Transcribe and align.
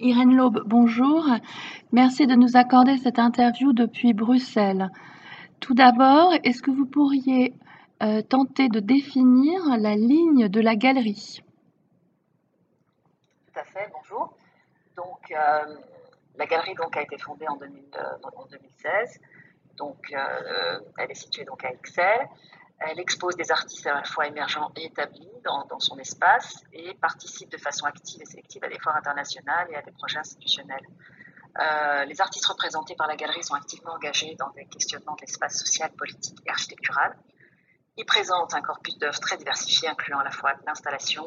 Irène 0.00 0.34
Laube, 0.34 0.62
bonjour. 0.64 1.26
Merci 1.92 2.26
de 2.26 2.34
nous 2.34 2.56
accorder 2.56 2.96
cette 2.96 3.18
interview 3.18 3.74
depuis 3.74 4.14
Bruxelles. 4.14 4.88
Tout 5.60 5.74
d'abord, 5.74 6.32
est-ce 6.42 6.62
que 6.62 6.70
vous 6.70 6.86
pourriez 6.86 7.52
euh, 8.02 8.22
tenter 8.22 8.70
de 8.70 8.80
définir 8.80 9.60
la 9.78 9.94
ligne 9.96 10.48
de 10.48 10.60
la 10.60 10.74
galerie? 10.74 11.42
Tout 13.52 13.60
à 13.60 13.64
fait, 13.64 13.90
bonjour. 13.92 14.34
Donc, 14.96 15.30
euh, 15.32 15.76
la 16.36 16.46
galerie 16.46 16.74
donc, 16.74 16.96
a 16.96 17.02
été 17.02 17.18
fondée 17.18 17.46
en, 17.46 17.56
2016. 17.56 19.20
Donc, 19.76 20.14
euh, 20.14 20.80
elle 20.96 21.10
est 21.10 21.14
située 21.14 21.44
donc, 21.44 21.62
à 21.62 21.72
Excel. 21.72 22.26
Elle 22.80 22.98
expose 22.98 23.36
des 23.36 23.52
artistes 23.52 23.86
à 23.86 23.94
la 23.94 24.04
fois 24.04 24.26
émergents 24.26 24.72
et 24.76 24.86
établis 24.86 25.28
dans, 25.44 25.80
son 25.80 25.98
espace 25.98 26.62
et 26.72 26.94
participe 26.94 27.50
de 27.50 27.58
façon 27.58 27.84
active 27.84 28.22
et 28.22 28.24
sélective 28.24 28.64
à 28.64 28.68
des 28.68 28.78
foires 28.78 28.96
internationales 28.96 29.68
et 29.70 29.76
à 29.76 29.82
des 29.82 29.92
projets 29.92 30.18
institutionnels. 30.18 30.86
Euh, 31.60 32.04
les 32.04 32.20
artistes 32.20 32.46
représentés 32.46 32.94
par 32.94 33.06
la 33.06 33.16
galerie 33.16 33.42
sont 33.42 33.54
activement 33.54 33.92
engagés 33.92 34.34
dans 34.36 34.50
des 34.50 34.64
questionnements 34.66 35.14
de 35.16 35.22
l'espace 35.22 35.58
social, 35.58 35.90
politique 35.92 36.38
et 36.46 36.50
architectural. 36.50 37.16
Ils 37.96 38.06
présentent 38.06 38.54
un 38.54 38.62
corpus 38.62 38.96
d'œuvres 38.98 39.20
très 39.20 39.36
diversifié, 39.36 39.88
incluant 39.88 40.20
à 40.20 40.24
la 40.24 40.30
fois 40.30 40.54
l'installation, 40.66 41.26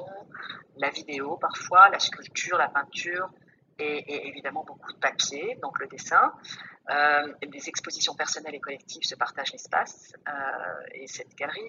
la 0.78 0.90
vidéo 0.90 1.38
parfois, 1.38 1.90
la 1.90 2.00
sculpture, 2.00 2.58
la 2.58 2.70
peinture, 2.70 3.30
et, 3.80 4.28
évidemment 4.28 4.64
beaucoup 4.64 4.92
de 4.94 4.98
papier, 4.98 5.58
donc 5.62 5.80
le 5.80 5.88
dessin. 5.88 6.34
Euh, 6.90 7.34
des 7.48 7.70
expositions 7.70 8.14
personnelles 8.14 8.56
et 8.56 8.60
collectives 8.60 9.04
se 9.04 9.16
partagent 9.16 9.54
l'espace 9.54 10.14
euh, 10.28 10.32
et 10.92 11.08
cette 11.08 11.34
galerie, 11.36 11.68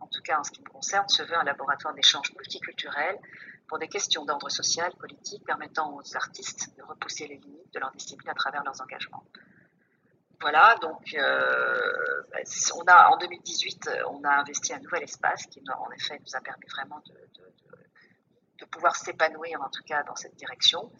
en 0.00 0.06
tout 0.06 0.20
cas 0.20 0.38
en 0.38 0.44
ce 0.44 0.50
qui 0.50 0.60
me 0.60 0.68
concerne, 0.68 1.08
se 1.08 1.22
veut 1.22 1.36
un 1.36 1.44
laboratoire 1.44 1.94
d'échange 1.94 2.30
multiculturel 2.36 3.18
pour 3.68 3.78
des 3.78 3.88
questions 3.88 4.26
d'ordre 4.26 4.50
social, 4.50 4.92
politique, 4.96 5.46
permettant 5.46 5.96
aux 5.96 6.16
artistes 6.16 6.76
de 6.76 6.82
repousser 6.82 7.26
les 7.26 7.38
limites 7.38 7.72
de 7.72 7.80
leur 7.80 7.90
discipline 7.92 8.28
à 8.28 8.34
travers 8.34 8.62
leurs 8.62 8.78
engagements. 8.82 9.24
Voilà, 10.42 10.76
donc 10.82 11.14
euh, 11.14 12.22
on 12.76 12.84
a, 12.86 13.08
en 13.10 13.16
2018, 13.16 13.90
on 14.10 14.22
a 14.24 14.40
investi 14.40 14.74
un 14.74 14.80
nouvel 14.80 15.04
espace 15.04 15.46
qui, 15.46 15.62
en 15.70 15.90
effet, 15.92 16.18
nous 16.18 16.36
a 16.36 16.40
permis 16.40 16.66
vraiment 16.66 17.02
de, 17.06 18.64
pouvoir 18.66 18.94
s'épanouir, 18.94 19.60
en 19.62 19.68
tout 19.70 19.82
cas, 19.82 20.02
dans 20.04 20.14
cette 20.14 20.36
direction. 20.36 20.92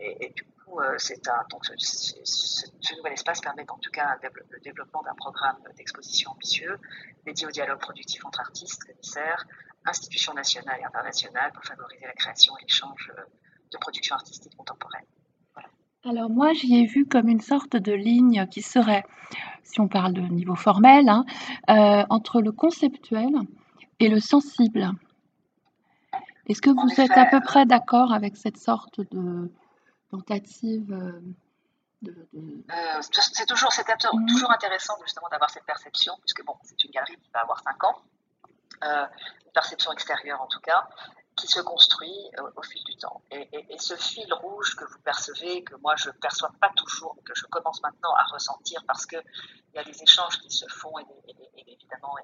Et, 0.00 0.32
du 0.34 0.44
coup, 0.70 0.80
euh, 0.80 0.94
c'est 0.98 1.28
un, 1.28 1.42
donc 1.50 1.64
ce, 1.64 2.96
nouvel 2.96 3.12
espace 3.12 3.40
permet 3.40 3.64
en 3.70 3.78
tout 3.78 3.90
cas 3.90 4.16
le 4.22 4.60
développement 4.60 5.02
d'un 5.02 5.14
programme 5.14 5.56
d'exposition 5.76 6.30
ambitieux 6.32 6.76
dédié 7.24 7.46
au 7.46 7.50
dialogue 7.50 7.78
productif 7.78 8.24
entre 8.24 8.40
artistes, 8.40 8.84
commissaires, 8.84 9.46
institutions 9.84 10.34
nationales 10.34 10.78
et 10.80 10.84
internationales 10.84 11.52
pour 11.52 11.64
favoriser 11.64 12.04
la 12.04 12.12
création 12.12 12.52
et 12.58 12.62
l'échange 12.62 13.12
de 13.72 13.78
production 13.78 14.14
artistique 14.14 14.56
contemporaine. 14.56 15.04
Alors 16.04 16.30
moi, 16.30 16.52
j'y 16.54 16.76
ai 16.76 16.86
vu 16.86 17.06
comme 17.06 17.28
une 17.28 17.40
sorte 17.40 17.76
de 17.76 17.92
ligne 17.92 18.46
qui 18.50 18.62
serait, 18.62 19.04
si 19.62 19.80
on 19.80 19.88
parle 19.88 20.14
de 20.14 20.22
niveau 20.22 20.54
formel, 20.54 21.08
hein, 21.08 21.26
euh, 21.68 22.04
entre 22.08 22.40
le 22.40 22.52
conceptuel 22.52 23.28
et 23.98 24.08
le 24.08 24.18
sensible. 24.18 24.92
Est-ce 26.46 26.62
que 26.62 26.70
vous 26.70 27.00
êtes 27.00 27.10
à 27.10 27.26
peu 27.26 27.40
près 27.40 27.66
d'accord 27.66 28.12
avec 28.14 28.36
cette 28.36 28.56
sorte 28.56 29.00
de 29.12 29.52
tentative 30.10 30.92
euh, 30.92 31.20
de, 32.02 32.28
euh, 32.70 33.00
C'est 33.00 33.46
toujours, 33.46 33.70
mhm. 33.72 34.26
toujours 34.26 34.50
intéressant 34.50 34.94
justement 35.02 35.28
d'avoir 35.28 35.50
cette 35.50 35.64
perception, 35.64 36.14
puisque 36.20 36.44
bon, 36.44 36.56
c'est 36.64 36.82
une 36.84 36.90
galerie 36.90 37.16
qui 37.16 37.30
va 37.30 37.40
avoir 37.40 37.60
5 37.62 37.84
ans, 37.84 38.02
euh, 38.84 39.06
une 39.46 39.52
perception 39.52 39.92
extérieure 39.92 40.40
en 40.40 40.46
tout 40.46 40.60
cas, 40.60 40.88
qui 41.36 41.46
se 41.46 41.60
construit 41.60 42.30
au 42.56 42.62
fil 42.62 42.82
du 42.84 42.96
temps. 42.96 43.22
Et, 43.30 43.48
ce 43.78 43.96
fil 43.96 44.30
rouge 44.34 44.76
que 44.76 44.84
vous 44.84 44.98
percevez, 44.98 45.64
que 45.64 45.74
moi 45.76 45.94
je 45.96 46.10
ne 46.10 46.14
perçois 46.14 46.50
pas 46.60 46.70
toujours, 46.76 47.16
que 47.24 47.32
je 47.34 47.46
commence 47.46 47.80
maintenant 47.82 48.12
à 48.14 48.24
ressentir 48.24 48.84
parce 48.86 49.06
qu'il 49.06 49.22
y 49.74 49.78
a 49.78 49.84
des 49.84 50.02
échanges 50.02 50.38
qui 50.40 50.50
se 50.50 50.66
font 50.68 50.98
et, 50.98 51.06
évidemment 51.66 52.14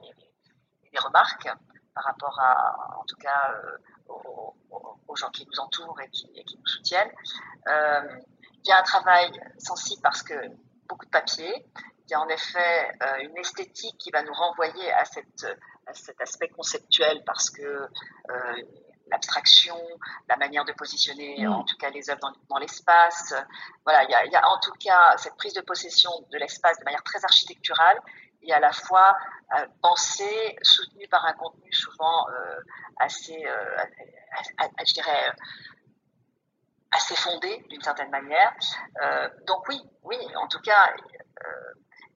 des 0.93 0.99
remarques 0.99 1.49
par 1.97 2.05
rapport 2.05 2.39
à, 2.39 2.99
en 3.01 3.05
tout 3.05 3.17
cas, 3.17 3.55
aux, 4.09 5.17
gens 5.17 5.31
qui 5.31 5.47
nous 5.47 5.61
entourent 5.61 5.99
et 6.03 6.11
qui, 6.11 6.59
nous 6.59 6.67
soutiennent. 6.67 7.11
Euh, 7.69 8.03
il 8.63 8.69
y 8.69 8.73
a 8.73 8.79
un 8.79 8.83
travail 8.83 9.31
sensible 9.59 10.03
parce 10.03 10.23
que 10.23 10.35
beaucoup 10.87 11.07
de 11.07 11.11
papier. 11.11 11.51
Il 12.07 12.11
y 12.11 12.15
a 12.15 12.21
en 12.21 12.29
effet 12.29 12.93
euh, 13.03 13.17
une 13.23 13.37
esthétique 13.39 13.97
qui 13.99 14.11
va 14.11 14.23
nous 14.23 14.35
renvoyer 14.35 14.93
à, 14.93 15.07
cette, 15.07 15.47
cet 15.93 16.21
aspect 16.21 16.49
conceptuel 16.49 17.23
parce 17.25 17.49
que 17.49 17.63
euh, 17.63 18.63
l'abstraction, 19.11 19.77
la 20.29 20.37
manière 20.37 20.67
de 20.67 20.73
positionner 20.73 21.47
mm. 21.47 21.51
en 21.51 21.65
tout 21.65 21.77
cas 21.79 21.89
les 21.89 22.11
œuvres 22.11 22.31
dans, 22.51 22.59
l'espace. 22.59 23.35
Voilà, 23.85 24.05
il 24.05 24.11
y, 24.11 24.15
a, 24.15 24.27
il 24.27 24.33
y, 24.33 24.37
a, 24.37 24.47
en 24.47 24.61
tout 24.61 24.75
cas 24.79 25.17
cette 25.17 25.37
prise 25.37 25.55
de 25.55 25.63
possession 25.63 26.11
de 26.31 26.37
l'espace 26.37 26.79
de 26.79 26.85
manière 26.85 27.03
très 27.05 27.25
architecturale 27.25 27.99
et 28.47 28.53
à 28.53 28.61
la 28.61 28.73
fois 28.73 29.17
euh, 29.57 29.67
pensée, 29.81 30.57
soutenue 30.63 31.07
par 31.09 31.25
un 31.25 31.33
contenu 31.35 31.73
souvent 31.73 32.29
euh, 32.29 32.61
assez, 32.97 33.47
euh, 33.47 33.77
je 34.85 34.93
dirais, 34.93 35.33
assez 36.91 37.15
fondé 37.15 37.65
d'une 37.69 37.81
certaine 37.81 38.11
manière. 38.11 38.53
donc 39.47 39.69
oui, 39.69 39.81
oui, 40.03 40.17
en 40.37 40.49
tout 40.49 40.61
cas, 40.61 40.95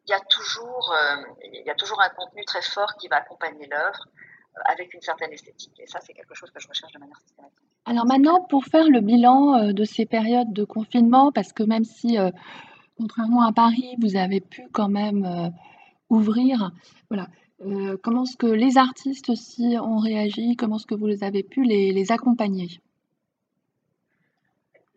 il 0.07 0.11
y 0.11 0.13
a 0.13 0.21
toujours, 0.21 0.95
il 1.45 1.63
y 1.65 1.71
a 1.71 1.75
toujours 1.75 2.01
un 2.01 2.09
contenu 2.09 2.45
très 2.45 2.63
fort 2.63 2.95
qui 2.99 3.07
va 3.09 3.17
accompagner 3.17 3.67
l'œuvre 3.67 4.07
avec 4.65 4.93
une 4.95 5.03
certaine 5.03 5.33
esthétique. 5.33 5.79
Et 5.79 5.87
ça, 5.87 6.01
c'est 6.01 6.15
quelque 6.15 6.35
chose 6.35 6.51
que 6.51 6.59
je 6.59 6.67
recherche 6.67 6.93
de 6.93 6.99
manière 6.99 7.19
systématique. 7.19 7.59
Alors 7.85 8.07
maintenant, 8.07 8.43
pour 8.43 8.65
faire 8.65 8.89
le 8.89 9.01
bilan 9.01 9.73
de 9.73 9.85
ces 9.85 10.07
périodes 10.07 10.53
de 10.53 10.65
confinement, 10.65 11.31
parce 11.31 11.53
que 11.53 11.63
même 11.63 11.85
si, 11.85 12.17
contrairement 12.97 13.43
à 13.43 13.53
Paris, 13.53 13.97
vous 14.01 14.17
avez 14.17 14.41
pu 14.41 14.67
quand 14.73 14.89
même 14.89 15.53
ouvrir. 16.11 16.71
Voilà. 17.09 17.27
Euh, 17.63 17.97
comment 18.03 18.25
est-ce 18.25 18.37
que 18.37 18.47
les 18.47 18.79
artistes 18.79 19.29
aussi 19.29 19.77
ont 19.81 19.99
réagi 19.99 20.57
Comment 20.57 20.77
est-ce 20.77 20.87
que 20.87 20.95
vous 20.95 21.07
les 21.07 21.25
avez 21.25 21.43
pu 21.43 21.63
les, 21.65 22.13
accompagner? 22.13 22.81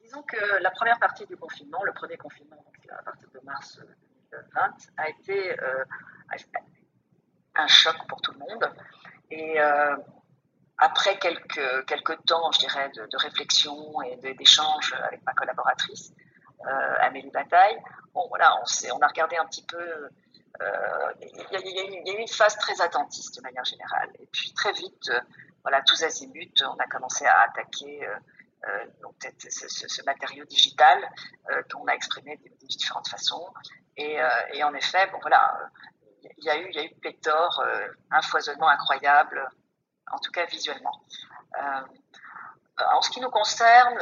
Disons 0.01 0.21
que 0.23 0.61
la 0.61 0.71
première 0.71 0.99
partie 0.99 1.25
du 1.25 1.35
confinement, 1.35 1.83
le 1.83 1.91
premier 1.91 2.17
confinement, 2.17 2.63
à 2.89 3.03
partir 3.03 3.27
de 3.33 3.39
mars 3.45 3.79
2020, 4.31 4.61
a 4.97 5.09
été 5.09 5.59
euh, 5.59 5.83
un 7.55 7.67
choc 7.67 7.95
pour 8.07 8.21
tout 8.21 8.31
le 8.31 8.39
monde. 8.39 8.71
Et 9.29 9.59
euh, 9.59 9.97
après 10.77 11.17
quelques, 11.17 11.85
quelques 11.85 12.23
temps, 12.25 12.51
je 12.53 12.59
dirais, 12.59 12.89
de, 12.95 13.17
réflexion 13.17 14.01
et 14.03 14.15
d'échange 14.35 14.93
avec 15.07 15.25
ma 15.25 15.33
collaboratrice, 15.33 16.13
Amélie 17.01 17.29
Bataille, 17.29 17.77
bon, 18.13 18.25
voilà, 18.29 18.55
on, 18.55 18.95
on 18.95 18.99
a 18.99 19.07
regardé 19.07 19.35
un 19.35 19.45
petit 19.45 19.65
peu 19.65 19.77
euh, 19.77 20.09
il 20.61 22.05
y, 22.05 22.09
a 22.09 22.13
eu 22.13 22.19
une 22.19 22.27
phase 22.27 22.57
très 22.57 22.79
attentiste 22.81 23.37
de 23.37 23.41
manière 23.41 23.65
générale. 23.65 24.09
Et 24.19 24.27
puis 24.27 24.53
très 24.53 24.71
vite, 24.73 25.09
euh, 25.09 25.19
voilà, 25.63 25.81
tous 25.81 26.01
azimuts, 26.03 26.63
on 26.65 26.77
a 26.77 26.87
commencé 26.87 27.25
à 27.25 27.41
attaquer 27.41 28.05
euh, 28.05 28.85
donc, 29.01 29.15
ce, 29.49 30.05
matériau 30.05 30.45
digital 30.45 30.97
qu'on 31.71 31.85
a 31.85 31.93
exprimé 31.93 32.37
de, 32.37 32.67
différentes 32.67 33.07
façons. 33.07 33.53
Et, 33.97 34.17
en 34.63 34.73
effet, 34.73 35.07
bon, 35.11 35.19
voilà, 35.21 35.69
il 36.37 36.43
y 36.45 36.49
a 36.49 36.57
eu, 36.57 36.69
il 36.69 36.75
y 36.75 36.79
a 36.79 36.85
eu 36.85 36.95
pléthore, 36.95 37.63
un 38.11 38.21
foisonnement 38.21 38.69
incroyable, 38.69 39.45
en 40.11 40.17
tout 40.19 40.31
cas 40.31 40.45
visuellement. 40.45 41.03
en 42.77 43.01
ce 43.01 43.09
qui 43.09 43.19
nous 43.19 43.29
concerne, 43.29 43.97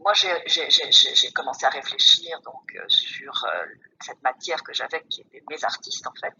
moi, 0.00 0.12
j'ai 0.14 1.32
commencé 1.32 1.66
à 1.66 1.70
réfléchir 1.70 2.40
donc 2.42 2.74
euh, 2.76 2.84
sur 2.88 3.44
euh, 3.44 3.64
cette 4.00 4.22
matière 4.22 4.62
que 4.62 4.72
j'avais, 4.72 5.02
qui 5.08 5.22
était 5.22 5.42
mes 5.50 5.64
artistes 5.64 6.06
en 6.06 6.12
fait. 6.14 6.34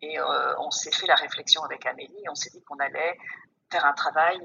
Et 0.00 0.18
euh, 0.18 0.54
on 0.58 0.70
s'est 0.70 0.92
fait 0.92 1.06
la 1.06 1.14
réflexion 1.14 1.62
avec 1.64 1.84
Amélie. 1.86 2.24
On 2.30 2.34
s'est 2.34 2.50
dit 2.50 2.62
qu'on 2.62 2.78
allait 2.78 3.18
faire 3.70 3.84
un 3.84 3.92
travail 3.92 4.40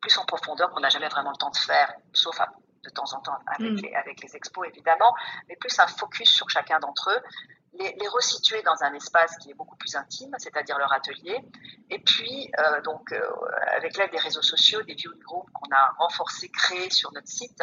plus 0.00 0.16
en 0.18 0.24
profondeur 0.24 0.70
qu'on 0.70 0.80
n'a 0.80 0.90
jamais 0.90 1.08
vraiment 1.08 1.30
le 1.30 1.36
temps 1.36 1.50
de 1.50 1.56
faire, 1.56 1.92
sauf 2.12 2.38
de 2.82 2.90
temps 2.90 3.12
en 3.14 3.20
temps 3.20 3.38
avec, 3.46 3.72
mm. 3.72 3.76
les, 3.76 3.94
avec 3.94 4.22
les 4.22 4.36
expos 4.36 4.68
évidemment, 4.68 5.14
mais 5.48 5.56
plus 5.56 5.78
un 5.78 5.86
focus 5.86 6.30
sur 6.30 6.48
chacun 6.50 6.78
d'entre 6.78 7.10
eux 7.10 7.20
les, 7.78 8.08
resituer 8.08 8.62
dans 8.62 8.82
un 8.82 8.92
espace 8.94 9.36
qui 9.38 9.50
est 9.50 9.54
beaucoup 9.54 9.76
plus 9.76 9.94
intime, 9.96 10.34
c'est-à-dire 10.38 10.78
leur 10.78 10.92
atelier. 10.92 11.38
Et 11.90 11.98
puis, 11.98 12.50
euh, 12.58 12.80
donc, 12.82 13.12
euh, 13.12 13.20
avec 13.76 13.96
l'aide 13.96 14.10
des 14.10 14.18
réseaux 14.18 14.42
sociaux, 14.42 14.82
des 14.82 14.94
viewing 14.94 15.20
groups 15.20 15.50
qu'on 15.52 15.70
a 15.74 15.94
renforcés, 15.98 16.48
créés 16.50 16.90
sur 16.90 17.12
notre 17.12 17.28
site, 17.28 17.62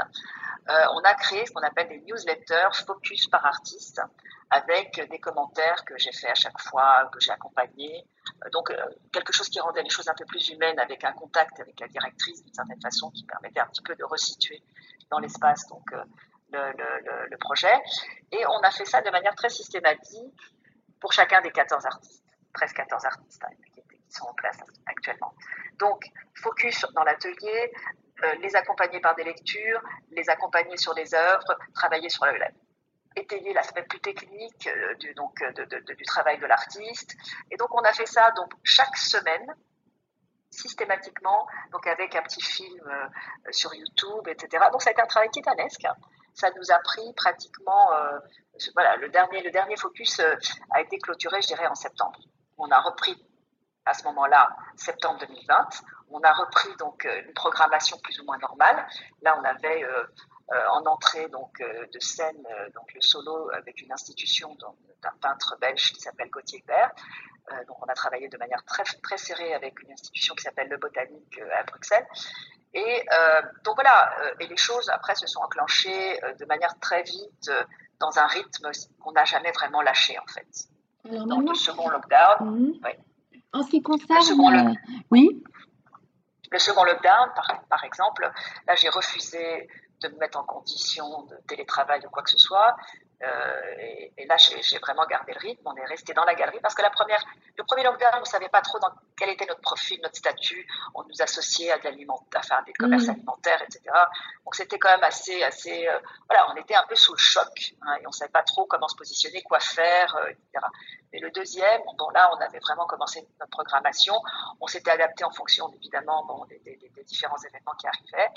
euh, 0.69 0.73
on 0.93 0.99
a 0.99 1.13
créé 1.15 1.45
ce 1.45 1.51
qu'on 1.51 1.61
appelle 1.61 1.89
des 1.89 2.01
newsletters 2.01 2.85
focus 2.85 3.27
par 3.27 3.45
artiste, 3.45 4.01
avec 4.49 5.07
des 5.09 5.19
commentaires 5.19 5.85
que 5.85 5.97
j'ai 5.97 6.11
fait 6.11 6.29
à 6.29 6.35
chaque 6.35 6.59
fois, 6.59 7.09
que 7.11 7.19
j'ai 7.19 7.31
accompagnés. 7.31 8.05
donc, 8.51 8.73
quelque 9.11 9.31
chose 9.31 9.49
qui 9.49 9.59
rendait 9.59 9.81
les 9.81 9.89
choses 9.89 10.09
un 10.09 10.13
peu 10.13 10.25
plus 10.25 10.49
humaines, 10.49 10.77
avec 10.79 11.03
un 11.05 11.13
contact 11.13 11.59
avec 11.59 11.79
la 11.79 11.87
directrice 11.87 12.43
d'une 12.43 12.53
certaine 12.53 12.81
façon, 12.81 13.11
qui 13.11 13.23
permettait 13.23 13.61
un 13.61 13.67
petit 13.67 13.81
peu 13.81 13.95
de 13.95 14.03
resituer 14.03 14.61
dans 15.09 15.19
l'espace. 15.19 15.65
Le, 16.51 17.37
projet. 17.37 17.73
Et 18.31 18.45
on 18.45 18.59
a 18.59 18.71
fait 18.71 18.85
ça 18.85 19.01
de 19.01 19.09
manière 19.09 19.35
très 19.35 19.49
systématique 19.49 20.39
pour 20.99 21.11
chacun 21.13 21.41
des 21.41 21.51
14 21.51 21.85
artistes, 21.85 22.23
13 22.53 22.73
14 22.73 23.05
artistes 23.05 23.43
hein, 23.43 23.53
qui, 23.73 23.81
sont 24.09 24.25
en 24.25 24.33
place 24.33 24.57
actuellement. 24.85 25.33
Donc, 25.79 26.03
focus 26.35 26.85
dans 26.93 27.03
l'atelier, 27.03 27.71
les 28.39 28.55
accompagner 28.55 28.99
par 28.99 29.15
des 29.15 29.23
lectures, 29.23 29.81
les 30.11 30.29
accompagner 30.29 30.77
sur 30.77 30.93
des 30.93 31.15
œuvres, 31.15 31.57
travailler 31.73 32.09
sur 32.09 32.25
la, 32.25 32.49
étayer 33.15 33.53
l'aspect 33.53 33.83
plus 33.83 33.99
technique 33.99 34.69
du, 34.99 35.13
donc, 35.13 35.41
du 35.97 36.03
travail 36.05 36.39
de 36.39 36.45
l'artiste. 36.45 37.15
Et 37.49 37.57
donc, 37.57 37.73
on 37.73 37.81
a 37.81 37.93
fait 37.93 38.05
ça 38.05 38.31
donc, 38.31 38.51
chaque 38.63 38.95
semaine, 38.97 39.55
systématiquement, 40.49 41.47
donc 41.71 41.87
avec 41.87 42.15
un 42.15 42.21
petit 42.21 42.41
film 42.41 42.91
sur 43.51 43.73
YouTube, 43.73 44.27
etc. 44.27 44.65
Donc, 44.71 44.81
ça 44.81 44.89
a 44.89 44.93
été 44.93 45.01
un 45.01 45.07
travail 45.07 45.29
titanesque. 45.29 45.85
Ça 46.33 46.49
nous 46.55 46.71
a 46.71 46.79
pris 46.79 47.13
pratiquement, 47.13 47.89
voilà, 48.73 48.95
le 48.97 49.09
dernier, 49.09 49.41
le 49.43 49.51
dernier 49.51 49.75
focus 49.75 50.21
a 50.71 50.81
été 50.81 50.97
clôturé, 50.97 51.41
je 51.41 51.47
dirais, 51.47 51.67
en 51.67 51.75
septembre. 51.75 52.19
On 52.57 52.69
a 52.69 52.79
repris 52.79 53.15
à 53.85 53.93
ce 53.93 54.03
moment-là, 54.05 54.55
septembre 54.75 55.19
2020. 55.19 55.69
On 56.09 56.21
a 56.21 56.31
repris 56.31 56.75
donc 56.77 57.05
une 57.25 57.33
programmation 57.33 57.97
plus 58.03 58.19
ou 58.19 58.25
moins 58.25 58.37
normale. 58.37 58.87
Là, 59.21 59.37
on 59.39 59.43
avait 59.43 59.85
euh, 60.53 60.67
en 60.71 60.85
entrée 60.85 61.29
donc 61.29 61.61
euh, 61.61 61.85
de 61.93 61.99
scène, 61.99 62.45
euh, 62.51 62.69
donc 62.71 62.93
le 62.93 62.99
solo 62.99 63.49
avec 63.51 63.81
une 63.81 63.91
institution 63.93 64.57
d'un 65.01 65.13
peintre 65.21 65.55
belge 65.61 65.93
qui 65.93 66.01
s'appelle 66.01 66.29
Gauthier 66.29 66.61
Père. 66.67 66.91
donc 67.67 67.77
on 67.81 67.85
a 67.85 67.93
travaillé 67.93 68.27
de 68.27 68.37
manière 68.37 68.63
très 68.65 68.83
très 68.83 69.17
serrée 69.17 69.53
avec 69.53 69.81
une 69.81 69.93
institution 69.93 70.35
qui 70.35 70.43
s'appelle 70.43 70.67
le 70.67 70.77
Botanique 70.77 71.39
à 71.57 71.63
Bruxelles. 71.63 72.05
Et 72.73 73.05
donc 73.65 73.75
voilà, 73.75 74.13
et 74.39 74.47
les 74.47 74.57
choses 74.57 74.89
après 74.89 75.15
se 75.15 75.27
sont 75.27 75.41
enclenchées 75.41 76.19
de 76.39 76.45
manière 76.45 76.77
très 76.79 77.03
vite 77.03 77.51
dans 77.99 78.17
un 78.17 78.27
rythme 78.27 78.71
qu'on 78.99 79.11
n'a 79.11 79.25
jamais 79.25 79.51
vraiment 79.51 79.81
lâché 79.81 80.17
en 80.19 80.27
fait. 80.27 80.47
Alors, 81.09 81.25
dans 81.27 81.39
le 81.39 81.53
second 81.55 81.89
lockdown. 81.89 82.39
Mhm. 82.41 82.81
En 83.53 83.63
ce 83.63 83.69
qui 83.69 83.81
concerne. 83.81 84.77
Oui. 85.09 85.43
Le 86.51 86.59
second 86.59 86.83
lockdown, 86.83 87.31
par, 87.35 87.63
par 87.69 87.83
exemple, 87.83 88.29
là 88.67 88.75
j'ai 88.75 88.89
refusé 88.89 89.67
de 90.01 90.07
me 90.09 90.17
mettre 90.17 90.39
en 90.39 90.43
condition 90.43 91.23
de 91.23 91.35
télétravail 91.47 92.01
ou 92.05 92.09
quoi 92.09 92.23
que 92.23 92.31
ce 92.31 92.37
soit. 92.37 92.75
Euh, 93.23 94.11
et, 94.17 94.25
là, 94.25 94.35
j'ai 94.37 94.79
vraiment 94.79 95.05
gardé 95.05 95.33
le 95.33 95.39
rythme. 95.39 95.61
On 95.65 95.75
est 95.75 95.85
resté 95.85 96.13
dans 96.13 96.23
la 96.23 96.33
galerie 96.35 96.59
parce 96.61 96.73
que 96.73 96.81
la 96.81 96.89
première, 96.89 97.23
le 97.57 97.63
premier 97.63 97.83
lockdown, 97.83 98.11
on 98.17 98.19
ne 98.21 98.25
savait 98.25 98.49
pas 98.49 98.61
trop 98.61 98.79
dans 98.79 98.91
quel 99.17 99.29
était 99.29 99.45
notre 99.45 99.61
profil, 99.61 99.99
notre 100.01 100.15
statut. 100.15 100.67
On 100.95 101.03
nous 101.03 101.21
associait 101.21 101.71
à, 101.71 101.77
de 101.77 101.89
enfin, 102.37 102.61
des 102.63 102.73
commerces 102.73 103.07
mmh. 103.07 103.11
alimentaires, 103.11 103.61
etc. 103.63 103.81
Donc 104.43 104.55
c'était 104.55 104.79
quand 104.79 104.89
même 104.89 105.03
assez, 105.03 105.43
assez, 105.43 105.87
euh, 105.87 105.99
voilà, 106.27 106.51
on 106.51 106.55
était 106.55 106.75
un 106.75 106.85
peu 106.87 106.95
sous 106.95 107.13
le 107.13 107.19
choc 107.19 107.73
hein, 107.81 107.95
et 108.01 108.05
on 108.05 108.09
ne 108.09 108.13
savait 108.13 108.31
pas 108.31 108.43
trop 108.43 108.65
comment 108.65 108.87
se 108.87 108.95
positionner, 108.95 109.41
quoi 109.43 109.59
faire, 109.59 110.15
euh, 110.15 110.29
etc. 110.29 110.65
Et 111.13 111.19
le 111.19 111.29
deuxième, 111.31 111.81
bon 111.97 112.09
là, 112.09 112.31
on 112.33 112.41
avait 112.41 112.59
vraiment 112.59 112.85
commencé 112.85 113.27
notre 113.39 113.51
programmation. 113.51 114.13
On 114.61 114.67
s'était 114.67 114.91
adapté 114.91 115.25
en 115.25 115.31
fonction, 115.31 115.69
évidemment, 115.73 116.25
bon, 116.25 116.45
des, 116.45 116.59
des, 116.59 116.77
des, 116.77 117.03
différents 117.03 117.37
événements 117.37 117.73
qui 117.73 117.87
arrivaient. 117.87 118.29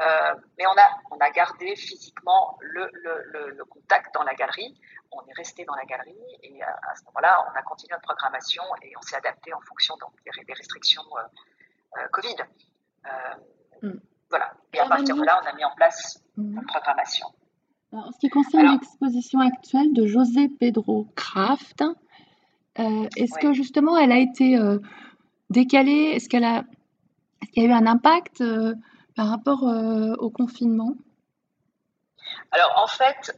Euh, 0.00 0.34
mais 0.58 0.66
on 0.66 0.72
a, 0.72 1.00
on 1.10 1.18
a 1.18 1.30
gardé 1.30 1.76
physiquement 1.76 2.56
le, 2.60 2.90
le, 2.92 3.50
le, 3.50 3.64
contact 3.66 4.14
dans 4.14 4.22
la 4.22 4.34
galerie. 4.34 4.74
On 5.12 5.20
est 5.26 5.34
resté 5.34 5.64
dans 5.64 5.74
la 5.74 5.84
galerie 5.84 6.16
et 6.42 6.62
à, 6.62 6.70
à 6.90 6.94
ce 6.96 7.04
moment-là, 7.04 7.46
on 7.52 7.58
a 7.58 7.62
continué 7.62 7.92
notre 7.92 8.04
programmation 8.04 8.62
et 8.82 8.92
on 8.96 9.02
s'est 9.02 9.16
adapté 9.16 9.52
en 9.52 9.60
fonction 9.60 9.94
donc, 9.98 10.12
des, 10.24 10.52
restrictions 10.54 11.04
euh, 11.18 11.98
euh, 11.98 12.08
Covid. 12.10 12.36
Mm. 13.82 13.98
Voilà. 14.30 14.54
Et 14.72 14.80
à 14.80 14.88
partir 14.88 15.14
de 15.14 15.22
là, 15.22 15.40
on 15.44 15.46
a 15.46 15.52
mis 15.52 15.64
en 15.64 15.74
place 15.74 16.22
mm. 16.36 16.56
une 16.56 16.66
programmation. 16.66 17.26
en 17.92 18.10
ce 18.10 18.18
qui 18.18 18.30
concerne 18.30 18.72
l'exposition 18.72 19.40
actuelle 19.40 19.92
de 19.92 20.06
José 20.06 20.48
Pedro 20.48 21.06
Kraft, 21.14 21.84
euh, 22.78 23.08
est-ce 23.16 23.38
que 23.38 23.52
justement 23.52 23.96
elle 23.96 24.12
a 24.12 24.18
été 24.18 24.56
euh, 24.56 24.78
décalée? 25.50 26.12
Est-ce 26.14 26.28
qu'elle 26.28 26.44
a, 26.44 26.64
est 27.42 27.46
qu'il 27.52 27.62
y 27.62 27.66
a 27.66 27.68
eu 27.68 27.72
un 27.72 27.86
impact 27.86 28.40
euh, 28.40 28.74
par 29.16 29.28
rapport 29.28 29.62
au 29.62 30.30
confinement? 30.30 30.94
Alors 32.50 32.72
en 32.76 32.86
fait, 32.88 33.36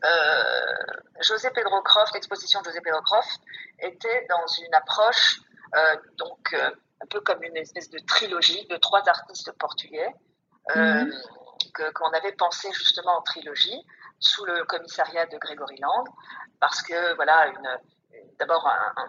José 1.20 1.50
Pedro 1.54 1.82
Croft, 1.82 2.14
l'exposition 2.14 2.60
de 2.60 2.66
José 2.66 2.80
Pedro 2.82 3.02
Croft 3.02 3.40
était 3.80 4.26
dans 4.30 4.46
une 4.64 4.74
approche 4.74 5.40
donc 6.16 6.54
un 6.54 7.06
peu 7.10 7.20
comme 7.20 7.42
une 7.42 7.58
espèce 7.58 7.90
de 7.90 7.98
trilogie 7.98 8.66
de 8.68 8.76
trois 8.76 9.06
artistes 9.06 9.52
portugais 9.58 10.14
mhm. 10.74 11.12
qu'on 11.94 12.10
avait 12.12 12.32
pensé 12.32 12.72
justement 12.72 13.18
en 13.18 13.22
trilogie 13.22 13.84
sous 14.18 14.46
le 14.46 14.64
commissariat 14.64 15.26
de 15.26 15.36
Grégory 15.36 15.76
Lang 15.76 16.06
parce 16.58 16.80
que 16.80 17.14
voilà 17.16 17.48
une 17.48 17.78
d'abord 18.38 18.66
un, 18.66 19.08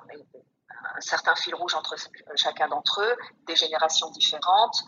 certain 1.00 1.36
fil 1.36 1.56
rouge 1.56 1.76
entre 1.76 1.96
chacun 2.36 2.68
d'entre 2.68 3.02
eux, 3.02 3.16
des 3.46 3.56
générations 3.56 4.10
différentes, 4.12 4.84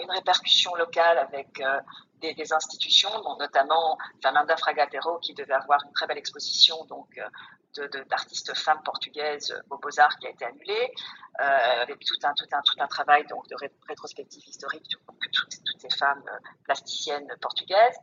une 0.00 0.10
répercussion 0.10 0.74
locale 0.74 1.18
avec 1.18 1.60
euh, 1.60 1.80
des, 2.20 2.52
institutions, 2.52 3.10
dont 3.22 3.36
notamment 3.36 3.98
Fernanda 4.22 4.56
Fragatero, 4.56 5.18
qui 5.18 5.34
devait 5.34 5.54
avoir 5.54 5.80
une 5.84 5.92
très 5.92 6.06
belle 6.06 6.18
exposition 6.18 6.84
donc 6.84 7.18
euh, 7.18 7.88
d'artistes 8.10 8.54
femmes 8.54 8.82
portugaises 8.84 9.54
aux 9.70 9.78
Beaux-Arts 9.78 10.16
qui 10.18 10.26
a 10.26 10.30
été 10.30 10.44
annulée, 10.44 10.92
euh, 11.40 11.82
avec 11.82 12.04
tout 12.04 12.18
un, 12.22 12.34
tout, 12.34 12.46
un, 12.52 12.60
tout 12.60 12.74
un 12.78 12.86
travail 12.86 13.26
donc, 13.26 13.48
de 13.48 13.56
rétrospective 13.88 14.46
historique 14.46 14.86
toutes, 14.90 15.02
toutes, 15.32 15.61
ces 15.82 15.90
femmes 15.96 16.22
euh, 16.28 16.38
plasticiennes 16.64 17.28
portugaises. 17.40 17.98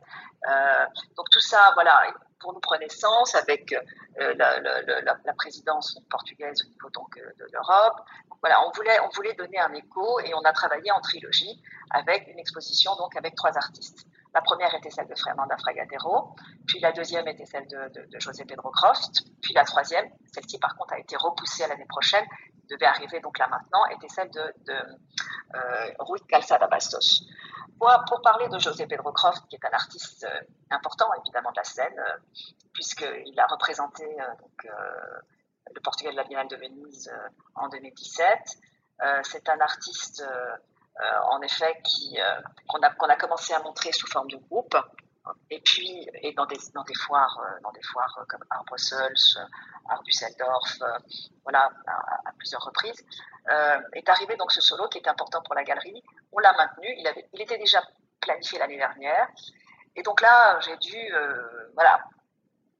Euh, 0.48 0.86
donc 1.16 1.28
tout 1.30 1.40
ça, 1.40 1.70
voilà, 1.74 2.00
pour 2.38 2.52
nous 2.52 2.60
prenait 2.60 2.88
sens 2.88 3.34
avec 3.34 3.72
euh, 3.72 4.34
la, 4.36 4.60
la, 4.60 5.34
présidence 5.34 5.98
portugaise 6.10 6.62
au 6.64 6.68
niveau 6.68 6.90
donc 6.90 7.16
de 7.16 7.46
l'Europe. 7.52 8.00
Voilà, 8.40 8.66
on 8.66 8.70
voulait, 8.72 8.98
on 9.00 9.08
voulait 9.10 9.34
donner 9.34 9.58
un 9.58 9.72
écho 9.74 10.20
et 10.20 10.32
on 10.34 10.40
a 10.40 10.52
travaillé 10.52 10.90
en 10.92 11.00
trilogie 11.00 11.62
avec 11.90 12.26
une 12.28 12.38
exposition 12.38 12.94
donc 12.96 13.16
avec 13.16 13.34
trois 13.34 13.56
artistes. 13.56 14.06
La 14.34 14.42
première 14.42 14.74
était 14.74 14.90
celle 14.90 15.08
de 15.08 15.14
Fernanda 15.14 15.56
Fragatero, 15.58 16.34
puis 16.66 16.78
la 16.80 16.92
deuxième 16.92 17.26
était 17.28 17.46
celle 17.46 17.66
de, 17.66 18.18
José 18.18 18.44
Pedro 18.44 18.70
Croft, 18.70 19.22
puis 19.42 19.52
la 19.54 19.64
troisième, 19.64 20.08
celle-ci 20.32 20.58
par 20.58 20.76
contre 20.76 20.94
a 20.94 20.98
été 20.98 21.16
repoussée 21.16 21.64
à 21.64 21.68
l'année 21.68 21.86
prochaine, 21.88 22.24
devait 22.70 22.86
arriver 22.86 23.20
donc 23.20 23.38
là 23.38 23.48
maintenant, 23.48 23.84
était 23.86 24.08
celle 24.08 24.30
de, 24.30 24.54
de 24.66 24.74
euh, 25.54 25.92
Rui 25.98 26.20
Calçada 26.28 26.68
Bastos. 26.68 27.24
Pour, 27.80 28.20
parler 28.22 28.46
de 28.48 28.58
José 28.58 28.86
Pedro 28.86 29.10
Croft, 29.10 29.48
qui 29.48 29.56
est 29.56 29.64
un 29.64 29.72
artiste 29.72 30.24
euh, 30.24 30.40
important 30.70 31.06
évidemment 31.24 31.50
de 31.50 31.56
la 31.56 31.64
scène, 31.64 31.98
euh, 31.98 32.18
puisqu'il 32.74 33.40
a 33.40 33.46
représenté 33.46 34.04
euh, 34.04 34.24
euh, 34.66 35.20
le 35.74 35.80
Portugal 35.80 36.12
de 36.12 36.18
la 36.18 36.24
Biennale 36.24 36.48
de 36.48 36.56
Venise 36.56 37.10
en 37.54 37.68
2017, 37.68 38.28
c'est 39.22 39.48
un 39.48 39.58
artiste 39.60 40.22
en 41.30 41.40
effet 41.42 41.80
qu'on 42.68 42.80
a, 42.82 42.90
qu'on 42.90 43.06
a 43.06 43.16
commencé 43.16 43.52
à 43.54 43.62
montrer 43.62 43.92
sous 43.92 44.06
forme 44.06 44.28
de 44.28 44.36
groupe 44.36 44.76
et 45.50 45.60
puis 45.60 46.08
et 46.22 46.32
dans 46.32 46.46
des 46.46 46.56
dans 46.74 46.82
des 46.84 46.94
foires 46.94 47.40
dans 47.62 47.72
des 47.72 47.82
foires 47.82 48.24
comme 48.28 48.42
Art 48.50 48.64
Brussels, 48.64 49.14
Art 49.88 50.02
Düsseldorf, 50.02 50.78
voilà 51.44 51.70
à, 51.86 52.32
plusieurs 52.38 52.62
reprises 52.62 53.04
euh, 53.50 53.80
est 53.94 54.08
arrivé 54.08 54.36
donc 54.36 54.52
ce 54.52 54.60
solo 54.60 54.88
qui 54.88 54.98
est 54.98 55.08
important 55.08 55.42
pour 55.42 55.54
la 55.54 55.64
galerie. 55.64 56.02
On 56.32 56.38
l'a 56.38 56.52
maintenu. 56.52 56.88
Il 56.96 57.12
il 57.32 57.42
était 57.42 57.58
déjà 57.58 57.82
planifié 58.20 58.58
l'année 58.58 58.76
dernière 58.76 59.28
et 59.96 60.02
donc 60.02 60.20
là 60.20 60.58
j'ai 60.60 60.76
dû 60.76 60.96
euh, 61.14 61.70
voilà 61.74 62.04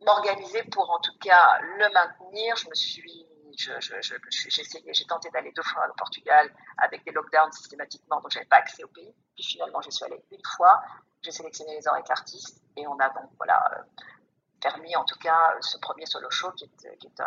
m'organiser 0.04 0.62
pour 0.64 0.90
en 0.90 1.00
tout 1.00 1.16
cas 1.18 1.58
le 1.60 1.92
maintenir. 1.92 2.56
Je 2.56 2.68
me 2.68 2.74
suis 2.74 3.26
j'ai 3.60 5.06
tenté 5.06 5.30
d'aller 5.30 5.52
deux 5.52 5.62
fois 5.62 5.88
au 5.88 5.94
Portugal 5.94 6.50
avec 6.78 7.04
des 7.04 7.12
lockdowns 7.12 7.52
systématiquement, 7.52 8.20
donc 8.20 8.30
j'avais 8.30 8.46
pas 8.46 8.56
accès 8.56 8.84
au 8.84 8.88
pays. 8.88 9.14
Puis 9.34 9.44
finalement, 9.44 9.80
je 9.82 9.90
suis 9.90 10.04
allée 10.04 10.22
une 10.30 10.44
fois 10.56 10.82
j'ai 11.22 11.32
sélectionné 11.32 11.78
les 11.78 11.88
avec 11.88 12.08
l'artiste 12.08 12.62
et 12.76 12.86
on 12.86 12.98
a 12.98 13.08
donc 13.10 13.30
euh, 13.42 13.82
permis 14.60 14.94
en 14.96 15.04
tout 15.04 15.18
cas 15.18 15.54
ce 15.60 15.78
premier 15.78 16.06
solo 16.06 16.30
show 16.30 16.50
qui 16.52 16.64
est, 16.64 17.20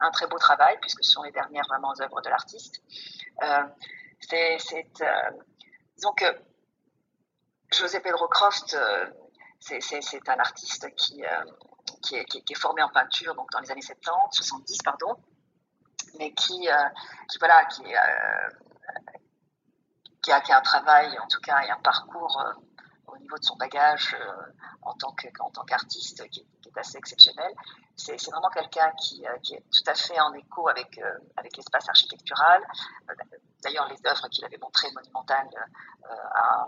un, 0.00 0.10
très 0.10 0.26
beau 0.26 0.38
travail 0.38 0.78
puisque 0.80 1.04
ce 1.04 1.12
sont 1.12 1.22
les 1.22 1.32
dernières 1.32 1.66
vraiment 1.68 1.94
œuvres 2.00 2.20
de 2.20 2.28
l'artiste. 2.28 2.82
Euh, 3.42 3.64
euh, 4.32 5.30
disons 5.96 6.12
que 6.12 6.26
José 7.72 8.00
Pedro 8.00 8.28
Croft, 8.28 8.74
euh, 8.74 9.06
c'est, 9.60 10.28
un 10.28 10.38
artiste 10.38 10.94
qui, 10.96 11.22
est, 11.22 12.24
qui, 12.24 12.52
est, 12.52 12.54
formé 12.54 12.82
en 12.82 12.88
peinture 12.88 13.34
donc 13.34 13.50
dans 13.52 13.60
les 13.60 13.70
années 13.70 13.82
70, 13.82 14.36
70 14.36 14.78
pardon, 14.82 15.16
mais 16.18 16.32
qui, 16.34 16.68
euh, 16.68 16.88
voilà 17.38 17.64
qui, 17.66 17.82
qui 20.22 20.32
a, 20.32 20.40
qui 20.40 20.52
a 20.52 20.58
un 20.58 20.62
travail 20.62 21.18
en 21.18 21.26
tout 21.28 21.40
cas 21.40 21.60
et 21.62 21.70
un 21.70 21.80
parcours 21.80 22.38
au 23.12 23.18
niveau 23.18 23.38
de 23.38 23.44
son 23.44 23.56
bagage 23.56 24.14
euh, 24.14 24.52
en 24.82 24.94
tant 24.94 25.12
qu'artiste 25.64 26.28
qui, 26.30 26.46
qui, 26.62 26.68
est 26.68 26.78
assez 26.78 26.98
exceptionnel. 26.98 27.52
C'est 27.96 28.16
vraiment 28.30 28.48
quelqu'un 28.50 28.90
qui, 28.92 29.26
euh, 29.26 29.36
qui, 29.42 29.54
est 29.54 29.64
tout 29.70 29.82
à 29.86 29.94
fait 29.94 30.18
en 30.20 30.32
écho 30.32 30.68
avec, 30.68 30.98
euh, 30.98 31.18
avec 31.36 31.56
l'espace 31.56 31.88
architectural. 31.88 32.62
D'ailleurs, 33.62 33.88
les 33.88 34.06
œuvres 34.06 34.28
qu'il 34.28 34.44
avait 34.44 34.58
montrées 34.58 34.90
monumentales 34.92 35.48
à, 36.34 36.66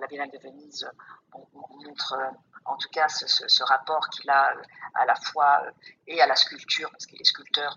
la 0.00 0.06
Biennale 0.06 0.30
de 0.30 0.38
Venise 0.38 0.88
on, 1.34 1.46
on 1.54 1.84
montre 1.84 2.14
en 2.64 2.76
tout 2.76 2.88
cas 2.90 3.08
ce, 3.08 3.26
ce, 3.26 3.46
ce 3.48 3.62
rapport 3.64 4.08
qu'il 4.08 4.28
a 4.30 4.54
à 4.94 5.04
la 5.04 5.14
fois 5.16 5.62
et 6.06 6.20
à 6.22 6.26
la 6.26 6.36
sculpture, 6.36 6.90
parce 6.90 7.06
qu'il 7.06 7.20
est 7.20 7.24
sculpteur, 7.24 7.74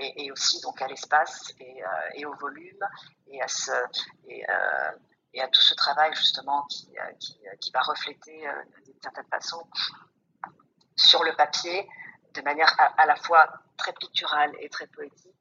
et, 0.00 0.32
aussi 0.32 0.60
donc 0.62 0.80
à 0.82 0.86
l'espace 0.86 1.52
et, 1.60 1.82
et, 2.14 2.24
au 2.26 2.34
volume 2.34 2.86
et 3.28 3.40
à 3.42 3.48
ce, 3.48 3.72
et, 4.28 4.44
à 4.44 5.48
tout 5.48 5.60
ce 5.60 5.74
travail 5.74 6.12
justement 6.14 6.62
qui, 6.64 6.90
qui, 7.60 7.70
va 7.72 7.80
refléter 7.80 8.48
d'une 8.84 9.00
certaine 9.00 9.28
façon 9.30 9.62
sur 10.96 11.22
le 11.22 11.34
papier 11.36 11.88
de 12.34 12.42
manière 12.42 12.74
à, 12.96 13.06
la 13.06 13.16
fois 13.16 13.46
très 13.76 13.92
picturale 13.92 14.52
et 14.60 14.68
très 14.68 14.86
poétique 14.88 15.36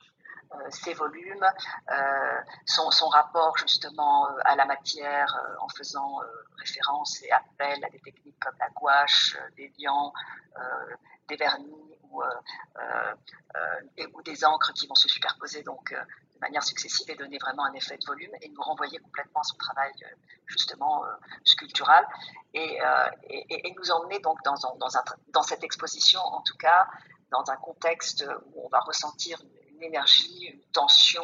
ses 0.71 0.95
volumes, 0.95 1.45
son, 2.65 2.89
son, 2.89 3.07
rapport 3.07 3.55
justement 3.57 4.27
à 4.45 4.55
la 4.55 4.65
matière 4.65 5.27
en 5.59 5.67
faisant 5.69 6.19
référence 6.57 7.21
et 7.21 7.31
appel 7.31 7.83
à 7.85 7.89
des 7.89 7.99
techniques 7.99 8.39
comme 8.39 8.55
la 8.59 8.69
gouache, 8.69 9.37
des 9.55 9.71
liants, 9.77 10.11
des 11.27 11.35
vernis 11.35 11.88
ou, 12.11 12.21
ou 14.13 14.21
des 14.23 14.45
encres 14.45 14.73
qui 14.73 14.87
vont 14.87 14.95
se 14.95 15.07
superposer 15.07 15.63
donc 15.63 15.91
de 15.91 16.39
manière 16.39 16.63
successive 16.63 17.09
et 17.09 17.15
donner 17.15 17.37
vraiment 17.37 17.65
un 17.65 17.73
effet 17.73 17.97
de 17.97 18.05
volume 18.05 18.31
et 18.41 18.49
nous 18.49 18.61
renvoyer 18.61 18.99
complètement 18.99 19.41
à 19.41 19.43
son 19.43 19.57
travail 19.57 19.91
justement 20.45 21.03
sculptural. 21.43 22.07
Et, 22.53 22.79
nous 23.77 23.91
emmener 23.91 24.19
donc 24.19 24.39
dans, 24.43 25.43
cette 25.43 25.63
exposition 25.63 26.19
en 26.19 26.41
tout 26.41 26.57
cas 26.57 26.87
dans 27.31 27.49
un 27.49 27.57
contexte 27.57 28.25
où 28.53 28.65
on 28.65 28.69
va 28.69 28.79
ressentir 28.79 29.39
une 29.69 29.83
énergie, 29.83 30.45
une 30.45 30.61
tension, 30.71 31.23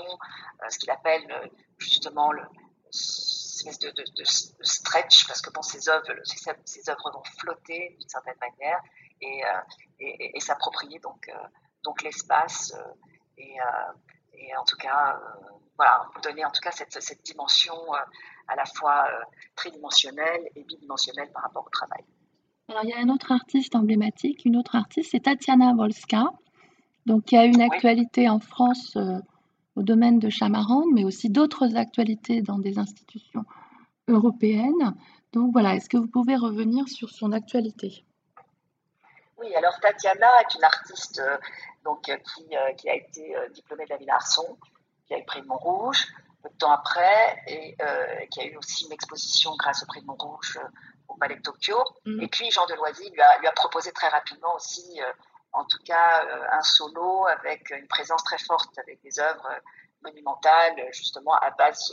ce 0.70 0.78
qu'il 0.78 0.92
appelle 0.92 1.52
justement 1.80 2.32
le, 2.32 2.44
espèce 3.68 3.80
de, 3.80 4.24
stretch, 4.62 5.28
parce 5.28 5.42
que 5.42 5.50
bon, 5.52 5.62
ces 5.62 5.90
œuvres, 5.90 6.06
ces, 6.24 6.90
œuvres 6.90 7.12
vont 7.12 7.24
flotter 7.40 7.96
d'une 8.00 8.10
certaine 8.10 8.38
manière 8.40 8.82
et, 10.00 10.38
et 10.38 10.40
s'approprier 10.40 11.00
donc, 11.00 11.32
donc 11.84 12.02
l'espace 12.04 12.76
et, 13.38 13.58
et 14.38 14.56
en 14.58 14.64
tout 14.64 14.78
cas, 14.78 15.16
euh, 15.16 15.56
voilà, 15.78 16.08
donner 16.24 16.46
en 16.46 16.52
tout 16.52 16.62
cas 16.62 16.72
cette, 16.72 17.02
cette 17.02 17.24
dimension 17.24 17.74
euh, 17.74 17.98
à 18.48 18.56
la 18.56 18.66
fois 18.66 19.06
euh, 19.08 19.24
tridimensionnelle 19.56 20.50
et 20.56 20.64
bidimensionnelle 20.64 21.32
par 21.32 21.44
rapport 21.44 21.66
au 21.66 21.70
travail. 21.70 22.04
Alors, 22.70 22.84
il 22.84 22.90
y 22.90 22.94
a 22.94 23.00
un 23.00 23.10
autre 23.10 23.32
artiste 23.32 23.76
emblématique, 23.76 24.46
une 24.46 24.58
autre 24.58 24.76
artiste, 24.76 25.12
c'est 25.12 25.22
Tatiana 25.22 25.74
Volska, 25.76 26.26
donc 27.06 27.26
qui 27.26 27.38
a 27.38 27.46
une 27.46 27.62
actualité 27.62 28.28
en 28.28 28.40
France 28.40 28.98
au 29.76 29.84
domaine 29.84 30.18
de 30.18 30.30
Chamarande, 30.30 30.88
mais 30.92 31.04
aussi 31.04 31.30
d'autres 31.30 31.76
actualités 31.76 32.42
dans 32.42 32.58
des 32.58 32.80
institutions 32.80 33.46
européennes. 34.08 34.96
Donc 35.32 35.52
voilà, 35.52 35.76
est-ce 35.76 35.90
que 35.90 35.98
vous 35.98 36.08
pouvez 36.08 36.36
revenir 36.36 36.88
sur 36.88 37.12
son 37.12 37.34
actualité? 37.34 38.04
Oui, 39.38 39.54
alors 39.56 39.80
Tatiana 39.80 40.42
est 40.42 40.56
une 40.56 40.64
artiste 40.64 41.22
donc, 41.86 42.10
euh, 42.10 42.18
qui, 42.18 42.58
euh, 42.58 42.74
qui, 42.74 42.90
a 42.90 42.96
été 42.96 43.36
euh, 43.38 43.48
diplômé 43.50 43.86
de 43.86 43.92
la 43.92 43.98
Villa 43.98 44.16
Arson, 44.16 44.58
qui 45.06 45.14
a 45.14 45.18
eu 45.18 45.22
le 45.22 45.26
prix 45.26 45.42
de 45.42 45.48
Montrouge 45.48 46.08
peu 46.42 46.50
de 46.50 46.58
temps 46.58 46.72
après, 46.72 47.42
et 47.48 47.76
qui 48.30 48.40
a 48.40 48.46
eu 48.46 48.56
aussi 48.58 48.86
une 48.86 48.92
exposition 48.92 49.56
grâce 49.56 49.82
au 49.82 49.88
prix 49.88 50.02
de 50.02 50.06
Montrouge 50.06 50.60
au 51.08 51.16
Palais 51.16 51.38
de 51.38 51.42
Tokyo. 51.42 51.84
Mm. 52.06 52.22
Et 52.22 52.28
puis 52.28 52.52
Jean 52.52 52.68
Deloisy 52.68 53.10
lui 53.10 53.20
a, 53.20 53.40
lui 53.40 53.48
a 53.48 53.52
proposé 53.52 53.92
très 53.92 54.10
rapidement 54.10 54.54
aussi, 54.56 55.00
en 55.54 55.66
tout 55.66 55.80
cas, 55.84 56.24
un 56.52 56.62
solo 56.62 57.26
avec 57.26 57.72
une 57.72 57.88
présence 57.88 58.24
très 58.26 58.38
forte, 58.38 58.78
avec 58.78 59.02
des 59.02 59.20
œuvres 59.20 59.50
monumentales, 60.06 60.76
justement 60.92 61.36
à 61.36 61.52
base 61.52 61.92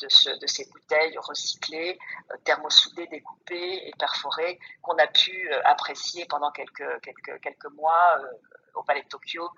de, 0.00 0.38
de 0.40 0.46
ces 0.46 0.64
bouteilles 0.70 1.18
recyclées, 1.18 1.98
thermosoudées, 2.44 3.06
découpées 3.08 3.88
et 3.88 3.92
perforées, 3.98 4.58
qu'on 4.82 4.96
a 4.96 5.06
pu 5.06 5.52
apprécier 5.64 6.24
pendant 6.26 6.50
quelques, 6.52 7.66
mois 7.74 8.18
au 8.74 8.82
Palais 8.82 9.02
de 9.02 9.08
Tokyo, 9.08 9.50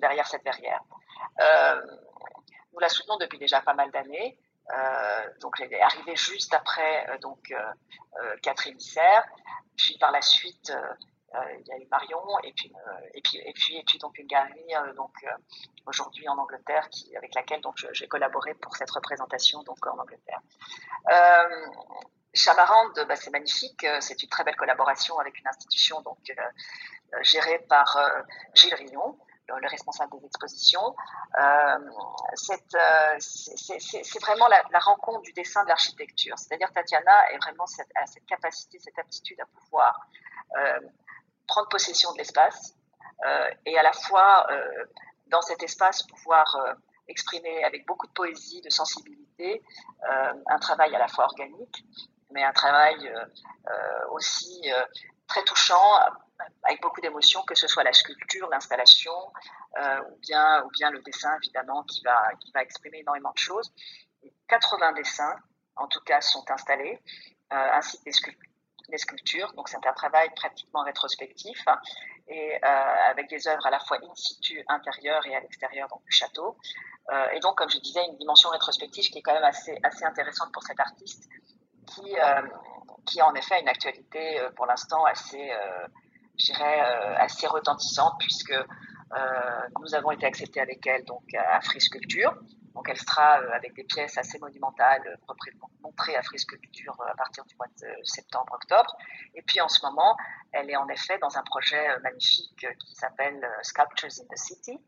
derrière 0.00 0.26
cette 0.26 0.44
verrière. 0.44 0.80
Euh, 1.40 1.80
nous 2.72 2.78
la 2.78 2.88
soutenons 2.88 3.16
depuis 3.18 3.38
déjà 3.38 3.60
pas 3.60 3.74
mal 3.74 3.90
d'années. 3.90 4.38
Euh, 4.72 5.38
donc, 5.40 5.60
elle 5.60 5.72
est 5.72 5.80
arrivée 5.80 6.16
juste 6.16 6.54
après 6.54 7.08
euh, 7.10 7.18
donc 7.18 7.54
Catherine. 8.42 8.78
Puis 9.76 9.98
par 9.98 10.12
la 10.12 10.22
suite, 10.22 10.72
il 11.60 11.66
y 11.66 11.72
a 11.72 11.78
eu 11.78 11.86
Marion 11.90 12.22
et 12.42 12.52
puis 12.52 12.72
et 13.14 13.22
puis 13.22 13.38
et 13.38 13.52
puis 13.52 13.76
et 13.76 13.84
puis 13.84 13.98
donc 13.98 14.18
une 14.18 14.26
galerie 14.26 14.74
donc 14.96 15.12
aujourd'hui 15.86 16.28
en 16.28 16.36
Angleterre 16.36 16.88
avec 17.16 17.34
laquelle 17.34 17.60
donc 17.60 17.76
j'ai 17.92 18.08
collaboré 18.08 18.54
pour 18.54 18.76
cette 18.76 18.90
représentation 18.90 19.62
donc 19.62 19.86
en 19.86 19.98
Angleterre. 19.98 20.40
Chamarande, 22.34 23.04
bah, 23.06 23.16
c'est 23.16 23.30
magnifique, 23.30 23.86
c'est 24.00 24.22
une 24.22 24.28
très 24.30 24.42
belle 24.42 24.56
collaboration 24.56 25.18
avec 25.18 25.38
une 25.38 25.46
institution 25.46 26.00
donc 26.00 26.18
euh, 27.14 27.22
géré 27.22 27.58
par 27.68 27.96
euh, 27.96 28.22
Gilles 28.54 28.74
Rion, 28.74 29.18
le 29.48 29.68
responsable 29.68 30.18
des 30.18 30.26
expositions. 30.26 30.96
Euh, 31.38 31.78
c'est 33.18 34.22
vraiment 34.22 34.48
la, 34.48 34.78
rencontre 34.78 35.20
du 35.20 35.32
dessin 35.34 35.62
de 35.64 35.68
l'architecture. 35.68 36.38
C'est-à-dire 36.38 36.72
Tatiana 36.72 37.32
est 37.32 37.38
vraiment 37.38 37.66
cette 37.66 37.92
capacité, 38.26 38.78
cette 38.78 38.98
aptitude 38.98 39.38
à 39.40 39.46
pouvoir 39.46 40.00
prendre 41.52 41.68
possession 41.68 42.12
de 42.12 42.18
l'espace 42.18 42.74
et 43.66 43.78
à 43.78 43.82
la 43.82 43.92
fois 43.92 44.46
dans 45.26 45.42
cet 45.42 45.62
espace 45.62 46.02
pouvoir 46.02 46.76
exprimer 47.08 47.62
avec 47.64 47.86
beaucoup 47.86 48.06
de 48.06 48.12
poésie, 48.12 48.60
de 48.62 48.70
sensibilité, 48.70 49.62
un 50.02 50.58
travail 50.58 50.94
à 50.94 50.98
la 50.98 51.08
fois 51.08 51.24
organique, 51.24 51.84
mais 52.30 52.42
un 52.42 52.52
travail 52.52 53.12
aussi 54.10 54.70
très 55.28 55.44
touchant 55.44 55.90
avec 56.64 56.80
beaucoup 56.80 57.00
d'émotions, 57.00 57.42
que 57.42 57.54
ce 57.54 57.66
soit 57.66 57.84
la 57.84 57.92
sculpture, 57.92 58.48
l'installation, 58.50 59.12
euh, 59.78 60.00
ou, 60.10 60.16
bien, 60.20 60.64
ou 60.64 60.70
bien 60.70 60.90
le 60.90 61.00
dessin, 61.02 61.34
évidemment, 61.42 61.82
qui 61.84 62.02
va, 62.02 62.30
qui 62.40 62.50
va 62.52 62.62
exprimer 62.62 62.98
énormément 62.98 63.32
de 63.32 63.38
choses. 63.38 63.72
80 64.48 64.92
dessins, 64.92 65.36
en 65.76 65.88
tout 65.88 66.00
cas, 66.00 66.20
sont 66.20 66.44
installés, 66.50 67.00
euh, 67.52 67.68
ainsi 67.72 67.98
que 67.98 68.04
des, 68.04 68.12
sculptures. 68.12 68.51
Donc, 69.56 69.68
c'est 69.68 69.86
un 69.86 69.92
travail 69.92 70.28
pratiquement 70.34 70.82
rétrospectif, 70.82 71.64
et 72.28 72.54
euh, 72.54 73.10
avec 73.10 73.28
des 73.28 73.48
œuvres 73.48 73.66
à 73.66 73.70
la 73.70 73.80
fois 73.80 73.98
in 74.02 74.14
situ, 74.14 74.62
intérieures 74.68 75.26
et 75.26 75.34
à 75.34 75.40
l'extérieur 75.40 75.88
du 76.04 76.12
château. 76.12 76.56
et 77.34 77.40
donc, 77.40 77.56
comme 77.56 77.70
je 77.70 77.78
disais, 77.78 78.04
une 78.08 78.16
dimension 78.16 78.50
rétrospective 78.50 79.04
qui 79.10 79.18
est 79.18 79.22
quand 79.22 79.34
même 79.34 79.44
assez, 79.44 79.78
assez 79.82 80.04
intéressante 80.04 80.52
pour 80.52 80.62
cet 80.62 80.78
artiste, 80.78 81.28
qui, 81.86 82.14
qui 83.06 83.20
a 83.20 83.26
en 83.26 83.34
effet 83.34 83.60
une 83.60 83.68
actualité 83.68 84.40
pour 84.56 84.66
l'instant 84.66 85.04
assez 85.04 85.50
euh, 86.50 87.14
assez 87.18 87.46
retentissante 87.46 88.14
puisque 88.18 88.52
euh, 88.52 88.64
nous 89.80 89.94
avons 89.94 90.10
été 90.10 90.26
acceptés 90.26 90.60
avec 90.60 90.84
elle 90.86 91.04
donc 91.04 91.22
à 91.34 91.60
Free 91.60 91.80
Sculpture. 91.80 92.34
Donc 92.74 92.88
elle 92.88 92.98
sera 92.98 93.40
euh, 93.40 93.50
avec 93.52 93.74
des 93.74 93.84
pièces 93.84 94.16
assez 94.18 94.38
monumentales 94.38 95.18
montrées 95.82 96.16
à 96.16 96.22
Free 96.22 96.38
Sculpture 96.38 96.96
à 97.06 97.14
partir 97.14 97.44
du 97.44 97.54
mois 97.56 97.66
de 97.80 97.88
septembre-octobre. 98.04 98.96
Et 99.34 99.42
puis 99.42 99.60
en 99.60 99.68
ce 99.68 99.84
moment, 99.84 100.16
elle 100.52 100.70
est 100.70 100.76
en 100.76 100.88
effet 100.88 101.18
dans 101.18 101.36
un 101.36 101.42
projet 101.42 101.98
magnifique 102.00 102.66
qui 102.78 102.94
s'appelle 102.94 103.46
Sculptures 103.62 104.10
in 104.20 104.34
the 104.34 104.38
City, 104.38 104.78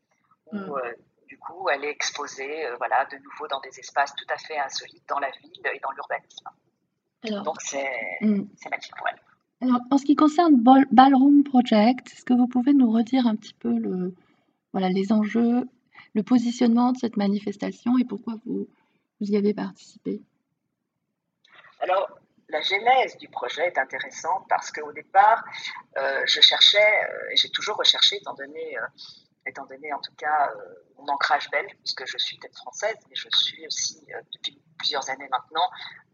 où 0.53 0.57
mm. 0.57 0.81
du 1.29 1.39
coup 1.39 1.69
elle 1.69 1.85
est 1.85 1.91
exposée 1.91 2.69
voilà, 2.79 3.05
de 3.07 3.17
nouveau 3.19 3.49
dans 3.49 3.61
des 3.61 3.79
espaces 3.79 4.15
tout 4.15 4.27
à 4.33 4.39
fait 4.39 4.59
insolites 4.59 5.09
dans 5.09 5.19
la 5.19 5.31
ville 5.31 5.67
et 5.73 5.81
dans 5.81 5.91
l'urbanisme. 5.93 6.49
Donc 7.45 7.61
c'est 7.61 8.19
mm. 8.21 8.47
magnifique 8.71 8.97
pour 8.97 9.09
elle 9.09 9.21
en 9.91 9.99
ce 9.99 10.05
qui 10.05 10.17
concerne 10.17 10.63
Ballroom 10.91 11.45
Project, 11.45 12.13
est-ce 12.13 12.25
que 12.25 12.35
vous 12.35 12.47
pouvez 12.47 12.73
nous 12.73 12.91
redire 12.91 13.27
un 13.27 13.37
petit 13.37 13.55
peu 13.55 13.77
le, 13.77 14.15
voilà, 14.73 14.89
les 14.89 15.13
enjeux, 15.13 15.69
le 16.15 16.23
positionnement 16.23 16.93
de 16.93 16.99
cette 16.99 17.17
manifestation 17.17 17.99
et 17.99 18.05
pourquoi 18.05 18.35
vous, 18.47 18.69
vous 19.21 19.27
y 19.27 19.37
avez 19.37 19.53
participé? 19.53 20.23
Alors, 21.81 22.09
la 22.49 22.61
genèse 22.61 23.17
du 23.19 23.29
projet 23.29 23.67
est 23.67 23.79
intéressante 23.79 24.47
parce 24.49 24.71
qu'au 24.71 24.93
départ, 24.93 25.43
euh, 25.99 26.23
je 26.27 26.41
cherchais, 26.41 26.79
euh, 26.79 27.31
et 27.33 27.37
j'ai 27.37 27.51
toujours 27.51 27.77
recherché, 27.77 28.17
étant 28.17 28.35
donné, 28.35 28.79
euh, 28.79 28.87
étant 29.47 29.67
donné 29.67 29.93
en 29.93 30.01
tout 30.01 30.15
cas 30.17 30.51
mon 30.97 31.07
ancrage 31.09 31.51
belge, 31.51 31.73
puisque 31.81 32.07
je 32.07 32.17
suis 32.17 32.39
tête 32.39 32.57
française, 32.57 32.97
mais 33.09 33.17
je 33.17 33.29
suis 33.37 33.67
aussi 33.67 34.07
depuis 34.33 34.59
plusieurs 34.79 35.09
années 35.11 35.29
maintenant 35.31 35.69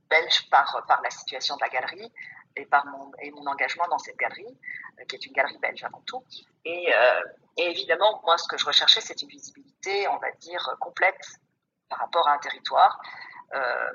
belge 0.09 0.49
par, 0.51 0.85
par 0.89 1.01
la 1.03 1.11
situation 1.11 1.55
de 1.55 1.61
la 1.61 1.69
galerie, 1.69 2.11
et 2.57 2.67
par 2.67 2.87
mon, 2.87 3.13
et 3.21 3.31
mon 3.31 3.47
engagement 3.47 3.87
dans 3.89 3.99
cette 3.99 4.17
galerie, 4.17 4.59
euh, 4.99 5.05
qui 5.05 5.17
est 5.17 5.27
une 5.27 5.33
galerie 5.33 5.59
belge 5.59 5.83
avant 5.85 6.01
tout. 6.03 6.25
Et, 6.65 6.93
euh, 6.95 7.23
et 7.57 7.71
évidemment, 7.71 8.21
moi, 8.25 8.39
ce 8.39 8.49
que 8.49 8.59
je 8.59 8.65
recherchais, 8.65 9.01
c'est 9.01 9.21
une 9.23 9.29
visibilité, 9.29 10.09
on 10.09 10.19
va 10.19 10.31
dire, 10.33 10.77
complète 10.81 11.41
par 11.89 11.99
rapport 11.99 12.27
à 12.29 12.35
un 12.35 12.39
territoire. 12.39 13.01
Euh, 13.55 13.91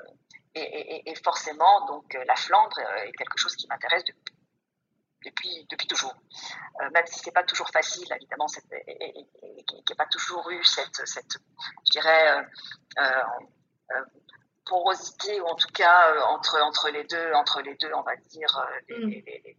et, 0.54 1.10
et, 1.10 1.14
forcément, 1.16 1.84
donc, 1.84 2.16
la 2.26 2.34
Flandre 2.34 2.78
est 3.04 3.12
quelque 3.12 3.36
chose 3.36 3.54
qui 3.56 3.66
m'intéresse 3.66 4.04
depuis, 4.04 4.34
depuis, 5.26 5.66
depuis, 5.68 5.86
toujours. 5.86 6.14
même 6.94 7.06
si 7.06 7.18
c'est 7.18 7.30
pas 7.30 7.42
toujours 7.42 7.68
facile, 7.68 8.10
évidemment, 8.14 8.46
et, 8.72 9.26
qui 9.66 9.84
n'a 9.90 9.96
pas 9.96 10.06
toujours 10.06 10.48
eu 10.48 10.64
cette, 10.64 11.06
cette 11.06 11.36
je 11.84 11.90
dirais, 11.90 12.46
porosité 14.66 15.40
ou 15.40 15.46
en 15.46 15.54
tout 15.54 15.70
cas 15.72 16.12
euh, 16.12 16.20
entre 16.22 16.60
entre 16.62 16.90
les 16.90 17.04
deux 17.04 17.32
entre 17.34 17.62
les 17.62 17.74
deux 17.76 17.92
on 17.94 18.02
va 18.02 18.16
dire 18.16 18.66
euh, 18.90 18.98
mm. 18.98 19.08
les, 19.08 19.56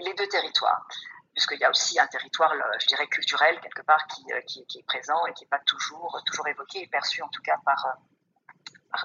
les, 0.00 0.14
deux 0.14 0.28
territoires 0.28 0.86
puisqu'il 1.32 1.58
y 1.58 1.64
a 1.64 1.70
aussi 1.70 1.98
un 1.98 2.06
territoire 2.06 2.52
je 2.80 2.86
dirais 2.86 3.06
culturel 3.08 3.60
quelque 3.60 3.82
part 3.82 4.06
qui, 4.06 4.24
euh, 4.32 4.40
qui, 4.42 4.64
qui 4.66 4.78
est 4.78 4.86
présent 4.86 5.26
et 5.26 5.32
qui 5.34 5.44
n'est 5.44 5.48
pas 5.48 5.60
toujours 5.66 6.22
toujours 6.26 6.46
évoqué 6.48 6.82
et 6.82 6.86
perçu 6.86 7.22
en 7.22 7.28
tout 7.28 7.42
cas 7.42 7.56
par 7.64 7.96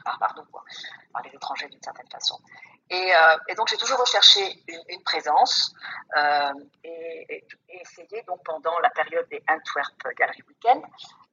par, 0.04 0.20
par, 0.20 0.36
nous, 0.36 0.44
par 1.12 1.24
les 1.24 1.32
étrangers 1.32 1.68
d'une 1.68 1.82
certaine 1.82 2.10
façon. 2.10 2.40
Et, 2.90 3.14
euh, 3.16 3.38
et 3.48 3.56
donc 3.56 3.68
j'ai 3.68 3.78
toujours 3.78 4.00
recherché 4.00 4.40
une, 4.68 4.82
une 4.90 5.04
présence 5.04 5.74
euh, 6.18 6.54
et, 6.84 7.26
et, 7.30 7.82
essayé 7.82 8.24
donc 8.24 8.44
pendant 8.44 8.78
la 8.80 8.90
période 8.90 9.28
des 9.30 9.44
Antwerp 9.48 9.96
Gallery 10.18 10.42
Weekend 10.48 10.84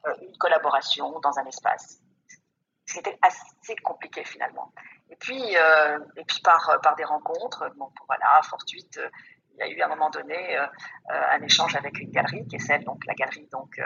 euh, 0.07 0.15
une 0.21 0.37
collaboration 0.37 1.19
dans 1.21 1.39
un 1.39 1.47
espace. 1.47 1.99
C'était 2.87 3.19
assez 3.21 3.77
compliqué 3.83 4.25
finalement. 4.25 4.73
Et 5.11 5.17
puis, 5.17 5.57
euh, 5.57 5.99
et 6.17 6.25
puis 6.25 6.41
par, 6.41 6.79
par 6.83 6.97
des 6.97 7.05
rencontres, 7.05 7.71
bon, 7.77 7.91
voilà, 8.07 8.41
fortuite, 8.45 9.01
il 9.55 9.59
y 9.59 9.63
a 9.63 9.69
eu 9.69 9.81
à 9.81 9.87
un 9.87 9.89
moment 9.89 10.11
donné 10.11 10.57
euh, 10.57 10.67
un 11.09 11.43
échange 11.43 11.75
avec 11.77 11.99
une 11.99 12.11
galerie 12.11 12.47
qui 12.47 12.57
est 12.57 12.61
celle, 12.61 12.85
donc 12.85 13.05
la 13.07 13.15
galerie 13.15 13.49
donc, 13.51 13.81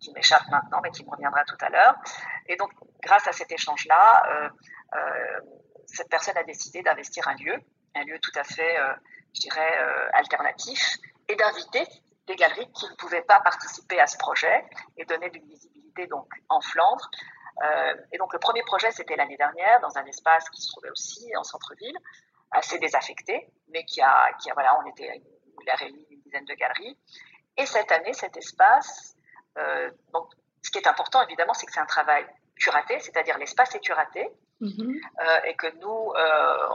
qui 0.00 0.12
m'échappe 0.12 0.46
maintenant, 0.50 0.80
mais 0.82 0.90
qui 0.90 1.04
me 1.04 1.10
reviendra 1.10 1.44
tout 1.44 1.58
à 1.60 1.70
l'heure. 1.70 1.94
Et 2.46 2.56
donc, 2.56 2.70
grâce 3.02 3.26
à 3.28 3.32
cet 3.32 3.52
échange-là, 3.52 4.50
cette 5.86 6.08
personne 6.08 6.36
a 6.36 6.44
décidé 6.44 6.82
d'investir 6.82 7.26
un 7.28 7.34
lieu, 7.34 7.54
un 7.94 8.04
lieu 8.04 8.18
tout 8.20 8.32
à 8.34 8.44
fait, 8.44 8.78
euh, 8.78 8.92
je 9.34 9.40
dirais, 9.40 9.78
euh, 9.78 10.08
alternatif, 10.12 10.96
et 11.28 11.36
d'inviter 11.36 11.86
des 12.26 12.36
galeries 12.36 12.70
qui 12.72 12.88
ne 12.88 12.94
pouvaient 12.96 13.22
pas 13.22 13.40
participer 13.40 14.00
à 14.00 14.06
ce 14.06 14.16
projet 14.18 14.64
et 14.96 15.04
donner 15.04 15.30
d'une 15.30 15.46
visibilité 15.46 16.06
donc 16.06 16.28
en 16.48 16.60
Flandre. 16.60 17.10
Euh, 17.62 17.94
et 18.12 18.18
donc 18.18 18.32
le 18.32 18.38
premier 18.38 18.62
projet, 18.62 18.90
c'était 18.90 19.16
l'année 19.16 19.36
dernière, 19.36 19.80
dans 19.80 19.96
un 19.96 20.04
espace 20.04 20.48
qui 20.50 20.60
se 20.60 20.68
trouvait 20.68 20.90
aussi 20.90 21.30
en 21.36 21.44
centre-ville, 21.44 21.96
assez 22.50 22.78
désaffecté, 22.78 23.48
mais 23.68 23.84
qui 23.84 24.00
a, 24.00 24.32
qui 24.40 24.50
a 24.50 24.54
voilà, 24.54 24.78
on 24.80 24.86
était, 24.90 25.22
il 25.62 25.70
a 25.70 25.74
réuni 25.74 26.06
une 26.10 26.20
dizaine 26.20 26.44
de 26.44 26.54
galeries. 26.54 26.98
Et 27.56 27.66
cette 27.66 27.90
année, 27.92 28.12
cet 28.12 28.36
espace, 28.36 29.16
euh, 29.58 29.90
donc, 30.12 30.30
ce 30.62 30.70
qui 30.70 30.78
est 30.78 30.86
important 30.86 31.22
évidemment, 31.22 31.54
c'est 31.54 31.66
que 31.66 31.72
c'est 31.72 31.80
un 31.80 31.86
travail 31.86 32.26
curaté, 32.56 32.98
c'est-à-dire 33.00 33.38
l'espace 33.38 33.74
est 33.74 33.80
curaté, 33.80 34.28
mm-hmm. 34.60 35.00
euh, 35.20 35.40
et 35.44 35.56
que 35.56 35.74
nous, 35.78 36.12
euh, 36.14 36.68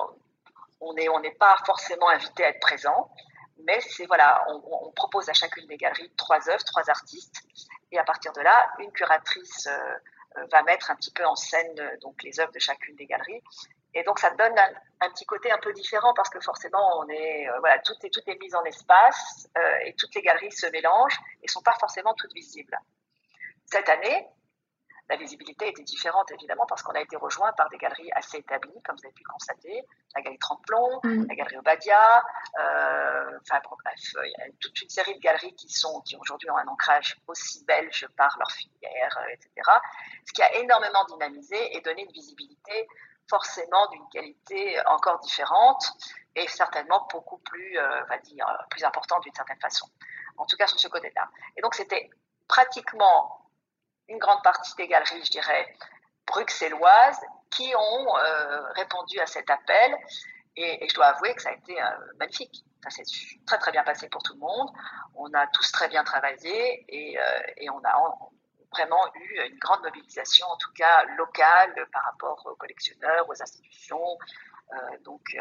on 0.80 0.94
n'est 0.94 1.10
on 1.10 1.22
pas 1.40 1.56
forcément 1.66 2.10
invité 2.10 2.44
à 2.44 2.50
être 2.50 2.60
présent, 2.60 3.12
mais 3.66 3.80
c'est 3.82 4.08
voilà, 4.08 4.44
on, 4.50 4.88
on, 4.88 4.92
propose 4.92 5.30
à 5.30 5.34
chacune 5.34 5.68
des 5.68 5.78
galeries 5.78 6.12
trois 6.18 6.50
œuvres, 6.50 6.64
trois 6.64 6.90
artistes, 6.90 7.44
et 7.92 8.00
à 8.00 8.04
partir 8.04 8.34
de 8.34 8.42
là, 8.42 8.70
une 8.80 8.92
curatrice 8.92 9.70
va 10.52 10.64
mettre 10.64 10.92
un 10.92 10.96
petit 10.96 11.12
peu 11.12 11.26
en 11.26 11.36
scène 11.36 11.80
euh, 11.80 11.98
donc 12.02 12.24
les 12.24 12.40
œuvres 12.40 12.52
de 12.52 12.60
chacune 12.60 12.96
des 12.96 13.06
galeries. 13.06 13.42
Et 13.94 14.04
donc 14.04 14.20
ça 14.20 14.30
donne 14.32 14.58
un, 15.02 15.10
petit 15.10 15.26
côté 15.26 15.52
un 15.52 15.58
peu 15.58 15.74
différent 15.74 16.14
parce 16.14 16.30
que 16.30 16.40
forcément 16.40 17.00
on 17.00 17.10
est 17.10 17.50
euh, 17.50 17.60
voilà 17.60 17.80
tout 17.80 17.96
est 18.04 18.10
tout 18.10 18.22
est 18.26 18.40
mis 18.40 18.56
en 18.56 18.64
espace 18.64 19.50
et 19.86 19.94
toutes 19.96 20.16
les 20.16 20.22
galeries 20.22 20.52
se 20.52 20.68
mélangent 20.68 21.20
et 21.44 21.48
sont 21.50 21.62
pas 21.62 21.76
forcément 21.78 22.14
toutes 22.14 22.34
visibles. 22.34 22.78
Cette 23.66 23.90
année, 23.90 24.28
la 25.12 25.18
visibilité 25.18 25.68
était 25.68 25.84
différente, 25.84 26.32
évidemment, 26.32 26.66
parce 26.66 26.82
qu'on 26.84 26.94
a 26.94 27.02
été 27.02 27.18
rejoint 27.18 27.52
par 27.54 27.70
des 27.70 27.78
galeries 27.78 28.10
assez 28.14 28.38
établies, 28.38 28.82
comme 28.84 28.96
vous 28.96 29.06
avez 29.06 29.14
pu 29.14 29.24
le 29.28 29.32
constater, 29.32 29.86
la 30.16 30.22
galerie 30.22 30.40
Tremplon, 30.40 31.02
mmh. 31.04 31.26
la 31.28 31.36
galerie 31.36 31.58
Obadia, 31.58 32.24
euh, 32.60 33.38
enfin 33.42 33.60
bref, 33.70 34.16
il 34.24 34.32
y 34.32 34.42
a 34.42 34.46
toute 34.62 34.82
une 34.82 34.90
série 34.90 35.14
de 35.16 35.20
galeries 35.20 35.54
qui 35.56 35.68
sont, 35.68 36.00
qui 36.02 36.16
aujourd'hui 36.16 36.50
ont 36.50 36.58
un 36.58 36.68
ancrage 36.68 37.18
aussi 37.28 37.66
belge 37.66 38.08
par 38.16 38.38
leur 38.40 38.50
filière, 38.52 39.20
euh, 39.20 39.34
etc. 39.34 39.70
Ce 40.26 40.32
qui 40.32 40.42
a 40.42 40.56
énormément 40.60 41.04
dynamisé 41.10 41.76
et 41.76 41.82
donné 41.82 42.04
une 42.04 42.12
visibilité 42.12 42.88
forcément 43.30 43.88
d'une 43.92 44.08
qualité 44.14 44.80
encore 44.86 45.20
différente 45.20 45.92
et 46.38 46.48
certainement 46.48 47.06
beaucoup 47.12 47.40
plus, 47.40 47.78
euh, 47.78 48.04
on 48.04 48.08
va 48.08 48.18
dire, 48.20 48.48
plus 48.70 48.86
importante 48.86 49.24
d'une 49.24 49.36
certaine 49.36 49.60
façon. 49.60 49.88
En 50.38 50.46
tout 50.46 50.56
cas 50.56 50.68
sur 50.68 50.80
ce 50.80 50.88
côté-là. 50.88 51.30
Et 51.58 51.62
donc 51.62 51.76
c'était 51.76 52.10
pratiquement 52.48 53.41
une 54.12 54.20
grande 54.20 54.44
partie 54.44 54.76
des 54.76 54.88
galeries, 54.88 55.24
je 55.24 55.32
dirais, 55.32 55.76
bruxelloises, 56.28 57.22
qui 57.50 57.74
ont 57.76 58.18
euh, 58.18 58.62
répondu 58.74 59.20
à 59.20 59.26
cet 59.26 59.50
appel. 59.50 59.98
Et, 60.58 60.88
je 60.88 60.94
dois 60.96 61.08
avouer 61.08 61.34
que 61.36 61.42
ça 61.42 61.50
a 61.50 61.54
été 61.54 61.82
euh, 61.82 61.86
magnifique. 62.20 62.64
Ça 62.84 62.90
s'est 62.90 63.04
très 63.46 63.58
très 63.58 63.72
bien 63.72 63.84
passé 63.84 64.10
pour 64.10 64.24
tout 64.24 64.34
le 64.34 64.40
monde. 64.40 64.70
On 65.16 65.32
a 65.34 65.48
tous 65.48 65.72
très 65.72 65.88
bien 65.88 66.04
travaillé 66.04 66.86
et, 66.90 67.20
euh, 67.20 67.72
on 67.72 67.84
a 67.84 68.20
vraiment 68.72 69.06
eu 69.16 69.42
une 69.50 69.60
grande 69.60 69.82
mobilisation, 69.82 70.48
en 70.48 70.58
tout 70.58 70.72
cas 70.74 71.06
locale, 71.18 71.88
par 71.92 72.04
rapport 72.04 72.42
aux 72.46 72.56
collectionneurs, 72.56 73.28
aux 73.30 73.42
institutions. 73.42 74.18
Donc, 75.04 75.36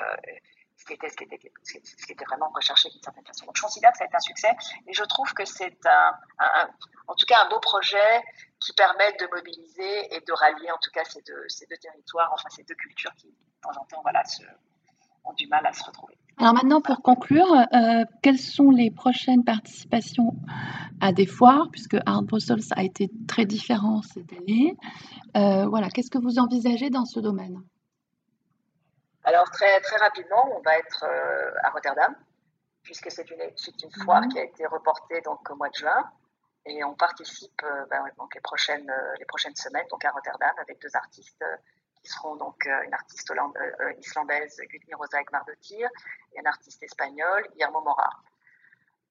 ce 0.81 0.87
qui, 0.87 2.13
était, 2.13 2.25
vraiment 2.25 2.51
recherché 2.55 2.89
d'une 2.91 3.03
certaine 3.03 3.27
façon. 3.27 3.45
Donc 3.47 3.57
je 3.57 3.63
considère 3.63 3.93
que 3.93 3.99
ça 3.99 4.05
a 4.05 4.07
été 4.07 4.17
un 4.17 4.21
succès 4.21 4.57
et 4.87 4.93
je 4.93 5.05
trouve 5.05 5.33
que 5.35 5.45
c'est 5.45 5.79
un, 5.87 6.69
en 7.07 7.15
tout 7.15 7.27
cas 7.27 7.45
un 7.45 7.49
beau 7.49 7.61
projet 7.61 8.23
qui 8.59 8.73
permet 8.73 9.13
de 9.19 9.27
mobiliser 9.35 10.15
et 10.15 10.21
de 10.21 10.33
rallier 10.33 10.71
en 10.71 10.79
tout 10.81 10.91
cas 10.93 11.05
ces 11.05 11.23
deux, 11.23 11.77
territoires, 11.77 12.31
enfin 12.33 12.49
ces 12.51 12.65
deux 12.65 12.75
cultures 12.75 13.15
qui 13.17 13.29
de 13.29 13.61
temps 13.63 13.81
en 13.81 13.85
temps 13.85 14.03
ont 15.25 15.33
du 15.35 15.47
mal 15.49 15.67
à 15.67 15.73
se 15.73 15.85
retrouver. 15.85 16.17
Alors 16.39 16.55
maintenant, 16.55 16.81
pour 16.81 17.03
conclure, 17.03 17.53
euh, 17.53 18.05
quelles 18.23 18.39
sont 18.39 18.71
les 18.71 18.91
prochaines 18.91 19.45
participations 19.45 20.35
à 21.01 21.13
des 21.13 21.27
foires, 21.27 21.69
puisque 21.71 21.99
Art 22.07 22.23
Brussels 22.23 22.65
a 22.75 22.83
été 22.83 23.11
très 23.29 23.45
différent 23.45 24.01
cette 24.01 24.33
année. 24.33 24.75
Euh, 25.37 25.67
voilà, 25.67 25.91
qu'est-ce 25.91 26.11
que 26.11 26.19
vous 26.19 26.39
envisagez 26.39 26.89
dans 26.89 27.05
ce 27.05 27.21
domaine? 27.21 27.61
Alors 29.31 29.51
très, 29.51 29.81
très 29.81 29.97
rapidement, 29.97 30.57
on 30.57 30.61
va 30.61 30.77
être 30.79 31.05
euh, 31.05 31.53
à 31.63 31.71
Rotterdam, 31.71 32.15
puisque 32.83 33.11
c'est 33.11 33.31
une, 33.31 33.41
une 33.41 34.05
foire 34.05 34.23
mmh. 34.23 34.29
qui 34.29 34.39
a 34.41 34.45
été 34.45 34.67
reportée 34.67 35.21
donc, 35.21 35.49
au 35.51 35.57
mois 35.57 35.69
de 35.69 35.75
juin. 35.75 36.11
Et 36.67 36.85
on 36.85 36.95
participe 36.95 37.63
euh, 37.63 37.87
ben, 37.89 38.05
donc, 38.19 38.35
les, 38.35 38.41
prochaines, 38.41 38.91
euh, 38.91 39.15
les 39.19 39.25
prochaines 39.25 39.57
semaines 39.57 39.87
donc, 39.91 40.05
à 40.05 40.11
Rotterdam 40.11 40.53
avec 40.59 40.81
deux 40.83 40.95
artistes 40.95 41.45
qui 42.03 42.11
seront 42.11 42.35
donc 42.37 42.65
une 42.65 42.95
artiste 42.95 43.31
islandaise, 43.99 44.57
Gudni 44.71 44.95
Rosa 44.95 45.19
Mardotir, 45.33 45.89
et 46.33 46.41
un 46.41 46.47
artiste 46.47 46.83
espagnol, 46.83 47.47
Guillermo 47.53 47.83
Mora. 47.83 48.11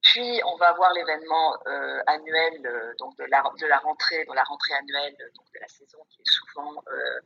Puis 0.01 0.41
on 0.45 0.55
va 0.55 0.69
avoir 0.69 0.93
l'événement 0.93 1.57
euh, 1.67 2.01
annuel 2.07 2.65
euh, 2.65 2.93
donc 2.99 3.17
de 3.17 3.25
la, 3.25 3.43
de 3.59 3.65
la 3.67 3.77
rentrée, 3.79 4.23
de 4.25 4.33
la 4.33 4.43
rentrée 4.43 4.73
annuelle 4.75 5.15
donc 5.35 5.45
de 5.53 5.59
la 5.59 5.67
saison 5.67 5.97
qui 6.09 6.21
est 6.21 6.29
souvent 6.29 6.81
euh, 6.87 7.19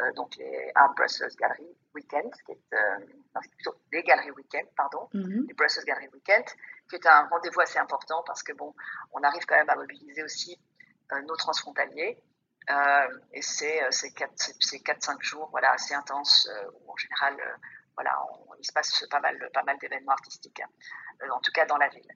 euh, 0.00 0.12
donc 0.12 0.36
les 0.36 0.70
Art 0.74 0.94
Brussels 0.94 1.34
Gallery 1.38 1.76
Weekend, 1.94 2.30
qui 2.44 2.52
est, 2.52 2.74
euh, 2.74 2.98
non, 3.34 3.40
plutôt 3.40 3.74
les 3.92 4.02
Galeries 4.02 4.30
Weekend, 4.32 4.68
pardon, 4.76 5.08
mm 5.14 5.20
-hmm. 5.20 5.46
les 5.48 5.54
Brussels 5.54 5.84
Gallery 5.84 6.08
Weekend, 6.12 6.44
qui 6.88 6.96
est 6.96 7.06
un 7.06 7.26
rendez-vous 7.28 7.60
assez 7.60 7.78
important 7.78 8.22
parce 8.26 8.42
que 8.42 8.52
bon, 8.52 8.74
on 9.12 9.22
arrive 9.22 9.44
quand 9.46 9.56
même 9.56 9.70
à 9.70 9.76
mobiliser 9.76 10.22
aussi 10.22 10.52
euh, 11.12 11.22
nos 11.22 11.36
transfrontaliers. 11.36 12.18
Et 13.32 13.42
c'est 13.42 13.78
ces 13.90 14.10
4-5 14.10 15.22
jours 15.22 15.48
voilà, 15.52 15.70
assez 15.70 15.94
intenses 15.94 16.50
où 16.80 16.90
en 16.90 16.96
général 16.96 17.34
voilà, 17.94 18.12
on, 18.30 18.54
il 18.58 18.66
se 18.66 18.72
passe 18.72 19.06
pas 19.08 19.20
mal, 19.20 19.36
pas 19.54 19.62
mal 19.62 19.78
d'événements 19.78 20.16
artistiques, 20.20 20.60
hein, 20.60 20.70
en 21.30 21.40
tout 21.44 21.52
cas 21.52 21.64
dans 21.64 21.76
la 21.84 21.88
ville. 21.94 22.12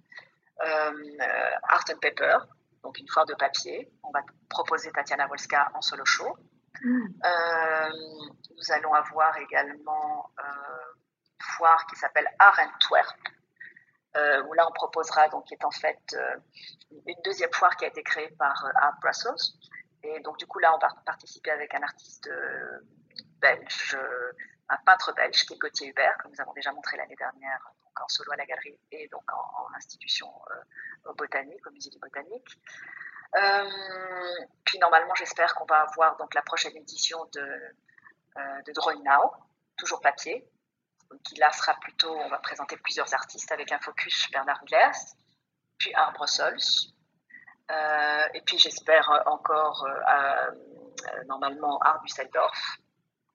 Art 1.74 1.86
and 1.92 2.00
Paper, 2.06 2.36
donc 2.82 2.98
une 2.98 3.08
foire 3.08 3.26
de 3.26 3.34
papier. 3.34 3.76
On 4.02 4.10
va 4.10 4.22
proposer 4.48 4.90
Tatiana 4.90 5.26
Wolska 5.28 5.70
en 5.74 5.82
solo 5.82 6.04
show. 6.04 6.36
Euh, 6.84 7.90
nous 8.56 8.72
allons 8.72 8.94
avoir 8.94 9.36
également 9.38 10.30
euh, 10.38 10.42
une 10.42 11.44
foire 11.56 11.86
qui 11.86 11.96
s'appelle 11.96 12.28
Art 12.38 12.58
Antwerp, 12.58 13.18
euh, 14.16 14.42
où 14.44 14.52
là 14.54 14.66
on 14.68 14.72
proposera, 14.72 15.28
donc 15.28 15.44
qui 15.46 15.54
est 15.54 15.64
en 15.64 15.70
fait 15.70 16.00
euh, 16.14 16.36
une 17.06 17.20
deuxième 17.24 17.52
foire 17.52 17.76
qui 17.76 17.84
a 17.84 17.88
été 17.88 18.02
créée 18.02 18.30
par 18.38 18.64
euh, 18.64 18.70
Art 18.76 18.98
Brussels. 19.00 19.54
Et 20.02 20.20
donc 20.20 20.38
du 20.38 20.46
coup 20.46 20.58
là 20.58 20.74
on 20.74 20.78
va 20.78 20.88
participer 21.04 21.50
avec 21.50 21.74
un 21.74 21.82
artiste 21.82 22.28
euh, 22.28 22.80
belge, 23.40 23.96
un 24.68 24.76
peintre 24.86 25.12
belge 25.14 25.44
qui 25.44 25.54
est 25.54 25.58
Gauthier 25.58 25.88
Hubert, 25.88 26.16
que 26.18 26.28
nous 26.28 26.40
avons 26.40 26.52
déjà 26.52 26.72
montré 26.72 26.96
l'année 26.96 27.16
dernière 27.16 27.60
donc 27.84 28.00
en 28.00 28.08
solo 28.08 28.32
à 28.32 28.36
la 28.36 28.46
galerie 28.46 28.78
et 28.92 29.08
donc 29.08 29.24
en, 29.32 29.66
institution 29.76 30.28
botanique, 31.16 31.66
au 31.66 31.70
musée 31.70 31.90
du 31.90 31.98
botanique. 31.98 32.58
Euh, 33.36 34.44
puis 34.64 34.78
normalement, 34.78 35.14
j'espère 35.14 35.54
qu'on 35.54 35.64
va 35.66 35.82
avoir 35.82 36.16
donc 36.16 36.34
la 36.34 36.42
prochaine 36.42 36.76
édition 36.76 37.24
de, 37.32 37.74
euh, 38.36 38.72
Drawing 38.74 39.02
Now, 39.04 39.32
toujours 39.76 40.00
papier, 40.00 40.48
qui 41.24 41.36
là 41.36 41.50
sera 41.52 41.74
plutôt, 41.80 42.12
on 42.12 42.28
va 42.28 42.38
présenter 42.38 42.76
plusieurs 42.76 43.12
artistes 43.14 43.50
avec 43.52 43.72
un 43.72 43.78
focus 43.78 44.30
Bernard 44.30 44.62
Millers, 44.64 44.98
puis 45.78 45.92
Art 45.94 46.12
Brussels, 46.12 46.92
euh, 47.70 48.22
et 48.34 48.40
puis 48.42 48.58
j'espère 48.58 49.08
encore 49.26 49.86
euh, 49.86 51.24
normalement 51.26 51.78
Art 51.80 52.00
Düsseldorf. 52.02 52.78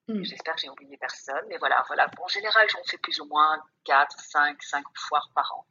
Mm. 0.07 0.23
J'espère 0.23 0.55
que 0.55 0.61
j'ai 0.61 0.69
oublié 0.69 0.97
personne, 0.97 1.43
mais 1.49 1.57
voilà, 1.57 1.83
voilà. 1.87 2.09
En 2.21 2.27
général, 2.27 2.67
j'en 2.69 2.83
fais 2.85 2.97
plus 2.97 3.19
ou 3.19 3.25
moins 3.25 3.59
4, 3.85 4.19
5, 4.19 4.61
5 4.61 4.83
foires 4.95 5.29
par 5.33 5.51
an. 5.57 5.65